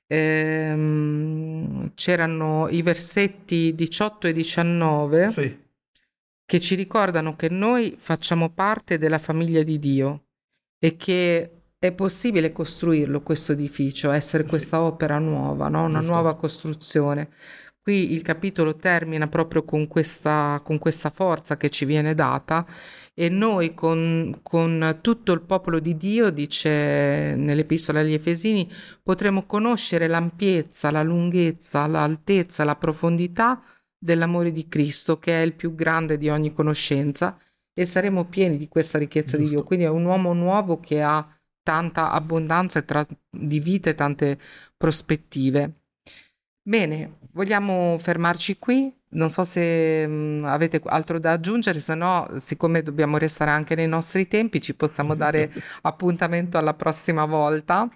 ehm, 0.08 1.91
c'erano 1.96 2.69
i 2.69 2.82
versetti 2.82 3.76
18 3.76 4.28
e 4.28 4.34
19 4.34 5.30
sì. 5.30 5.58
che 6.46 6.60
ci 6.62 6.76
ricordano 6.76 7.36
che 7.36 7.50
noi 7.50 7.96
facciamo 7.98 8.52
parte 8.52 8.98
della 8.98 9.19
famiglia 9.19 9.63
di 9.63 9.80
Dio 9.80 10.24
e 10.80 10.96
che 10.96 11.52
è 11.78 11.91
possibile 11.91 12.54
costruirlo 12.54 13.22
questo 13.22 13.52
edificio, 13.52 14.12
essere 14.12 14.46
questa 14.46 14.78
sì. 14.78 14.84
opera 14.84 15.19
nuova, 15.19 15.67
no? 15.67 15.84
una 15.84 16.00
Giusto. 16.00 16.13
nuova 16.13 16.36
costruzione. 16.36 17.30
Qui 17.84 18.13
il 18.13 18.22
capitolo 18.22 18.78
termina 18.78 19.28
proprio 19.28 19.66
con 19.66 19.89
questa, 19.89 20.62
con 20.64 20.78
questa 20.78 21.10
forza 21.10 21.58
che 21.58 21.70
ci 21.70 21.84
viene 21.84 22.16
data 22.16 22.66
e 23.14 23.28
noi 23.28 23.74
con, 23.74 24.39
con, 24.41 24.99
tutto 25.01 25.34
il 25.34 25.41
popolo 25.41 25.80
di 25.80 25.97
Dio, 25.97 26.30
dice 26.30 27.36
nell'epistola 27.36 27.99
agli 27.99 28.14
Efesini, 28.14 28.72
potremo 29.03 29.45
conoscere 29.45 30.08
l'ampiezza, 30.08 30.91
la 30.91 31.03
lunghezza, 31.03 31.86
l'altezza, 31.86 32.64
la 32.64 32.78
profondità 32.78 33.62
dell'amore 33.97 34.53
di 34.53 34.70
Cristo, 34.70 35.20
che 35.20 35.41
è 35.41 35.43
il 35.43 35.53
più 35.53 35.76
grande 35.76 36.18
di 36.18 36.30
ogni 36.30 36.53
conoscenza, 36.53 37.38
e 37.74 37.84
saremo 37.84 38.24
pieni 38.24 38.58
di 38.58 38.70
questa 38.70 38.97
ricchezza 38.97 39.36
Giusto. 39.36 39.43
di 39.43 39.49
Dio. 39.49 39.64
Quindi 39.64 39.86
è 39.86 39.89
un 39.89 40.05
uomo 40.05 40.32
nuovo 40.32 40.80
che 40.80 41.01
ha 41.01 41.28
tanta 41.62 42.12
abbondanza 42.12 42.82
tra, 42.82 43.05
di 43.30 43.60
vite, 43.60 43.93
tante 43.93 44.39
prospettive. 44.78 45.83
Bene, 46.66 47.18
vogliamo 47.34 47.97
fermarci 47.99 48.57
qui? 48.57 48.93
Non 49.09 49.30
so 49.30 49.43
se 49.43 50.07
mh, 50.07 50.11
mm, 50.14 50.45
avete 50.45 50.82
altro 50.86 51.20
da 51.20 51.34
aggiungere, 51.34 51.80
se 51.82 51.93
no, 51.93 52.26
siccome 52.38 52.82
dobbiamo 52.82 53.18
restare 53.18 53.51
anche 53.51 53.76
nei 53.76 53.88
nostri 53.88 54.30
tempi, 54.30 54.61
ci 54.61 54.74
possiamo 54.74 55.14
dare 55.14 55.51
appuntamento 55.84 56.57
alla 56.57 56.74
prossima 56.74 57.26
volta. 57.26 57.89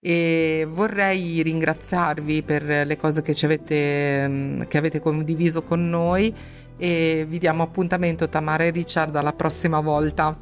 E 0.00 0.66
vorrei 0.68 1.40
ringraziarvi 1.42 2.42
per 2.42 2.64
le 2.64 2.96
cose 2.96 3.22
che, 3.22 3.32
ci 3.32 3.44
avete, 3.44 4.26
mm, 4.28 4.62
che 4.62 4.78
avete 4.78 4.98
condiviso 4.98 5.62
con 5.62 5.88
noi 5.88 6.34
e 6.76 7.24
vi 7.28 7.38
diamo 7.38 7.62
appuntamento 7.62 8.28
Tamara 8.28 8.64
e 8.64 8.70
Richard 8.70 9.14
alla 9.14 9.32
prossima 9.32 9.78
volta 9.80 10.36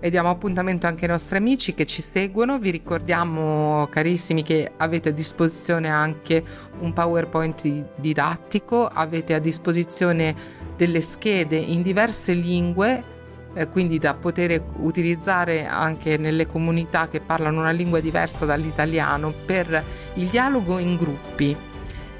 e 0.00 0.10
diamo 0.10 0.30
appuntamento 0.30 0.86
anche 0.86 1.04
ai 1.04 1.10
nostri 1.10 1.36
amici 1.36 1.74
che 1.74 1.86
ci 1.86 2.02
seguono. 2.02 2.58
Vi 2.58 2.70
ricordiamo, 2.70 3.86
carissimi, 3.90 4.42
che 4.42 4.72
avete 4.76 5.10
a 5.10 5.12
disposizione 5.12 5.88
anche 5.88 6.42
un 6.80 6.92
PowerPoint 6.92 7.84
didattico, 7.96 8.86
avete 8.86 9.34
a 9.34 9.38
disposizione 9.38 10.34
delle 10.76 11.00
schede 11.00 11.56
in 11.56 11.82
diverse 11.82 12.32
lingue. 12.32 13.18
Eh, 13.52 13.66
quindi 13.66 13.98
da 13.98 14.14
poter 14.14 14.62
utilizzare 14.76 15.66
anche 15.66 16.16
nelle 16.16 16.46
comunità 16.46 17.08
che 17.08 17.20
parlano 17.20 17.58
una 17.58 17.72
lingua 17.72 17.98
diversa 17.98 18.44
dall'italiano 18.44 19.34
per 19.44 19.84
il 20.14 20.28
dialogo 20.28 20.78
in 20.78 20.96
gruppi. 20.96 21.56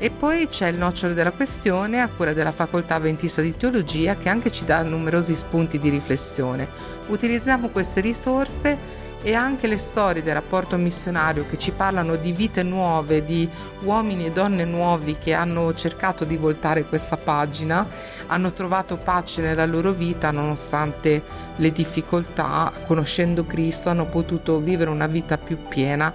E 0.03 0.11
poi 0.11 0.49
c'è 0.49 0.69
il 0.69 0.79
nocciolo 0.79 1.13
della 1.13 1.31
questione 1.31 2.01
a 2.01 2.09
cura 2.09 2.33
della 2.33 2.53
facoltà 2.53 2.99
ventista 2.99 3.43
di 3.43 3.55
teologia 3.55 4.17
che 4.17 4.31
anche 4.31 4.51
ci 4.51 4.65
dà 4.65 4.83
numerosi 4.83 5.35
spunti 5.35 5.79
di 5.79 5.91
riflessione. 5.91 6.67
Utilizziamo 7.09 7.69
queste 7.69 8.01
risorse 8.01 8.79
e 9.21 9.35
anche 9.35 9.67
le 9.67 9.77
storie 9.77 10.23
del 10.23 10.33
rapporto 10.33 10.79
missionario 10.79 11.45
che 11.45 11.59
ci 11.59 11.73
parlano 11.73 12.17
di 12.17 12.33
vite 12.33 12.63
nuove, 12.63 13.27
di 13.27 13.47
uomini 13.83 14.25
e 14.25 14.33
donne 14.33 14.65
nuovi 14.65 15.19
che 15.19 15.35
hanno 15.35 15.75
cercato 15.75 16.25
di 16.25 16.39
voltare 16.39 16.87
questa 16.87 17.19
pagina, 17.19 17.87
hanno 18.29 18.55
trovato 18.55 18.97
pace 18.97 19.43
nella 19.43 19.67
loro 19.67 19.93
vita 19.93 20.31
nonostante 20.31 21.23
le 21.57 21.73
difficoltà, 21.73 22.73
conoscendo 22.87 23.45
Cristo 23.45 23.91
hanno 23.91 24.07
potuto 24.07 24.61
vivere 24.61 24.89
una 24.89 25.07
vita 25.07 25.37
più 25.37 25.59
piena 25.69 26.11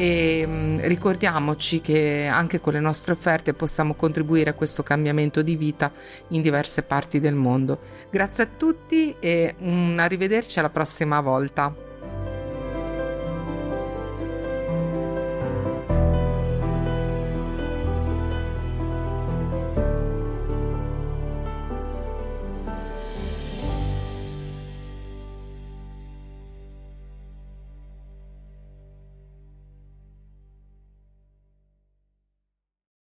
e 0.00 0.78
ricordiamoci 0.84 1.82
che 1.82 2.24
anche 2.24 2.58
con 2.58 2.72
le 2.72 2.80
nostre 2.80 3.12
offerte 3.12 3.52
possiamo 3.52 3.92
contribuire 3.92 4.48
a 4.48 4.54
questo 4.54 4.82
cambiamento 4.82 5.42
di 5.42 5.56
vita 5.56 5.92
in 6.28 6.40
diverse 6.40 6.84
parti 6.84 7.20
del 7.20 7.34
mondo. 7.34 7.80
Grazie 8.10 8.44
a 8.44 8.48
tutti 8.56 9.14
e 9.20 9.54
arrivederci 9.98 10.58
alla 10.58 10.70
prossima 10.70 11.20
volta. 11.20 11.88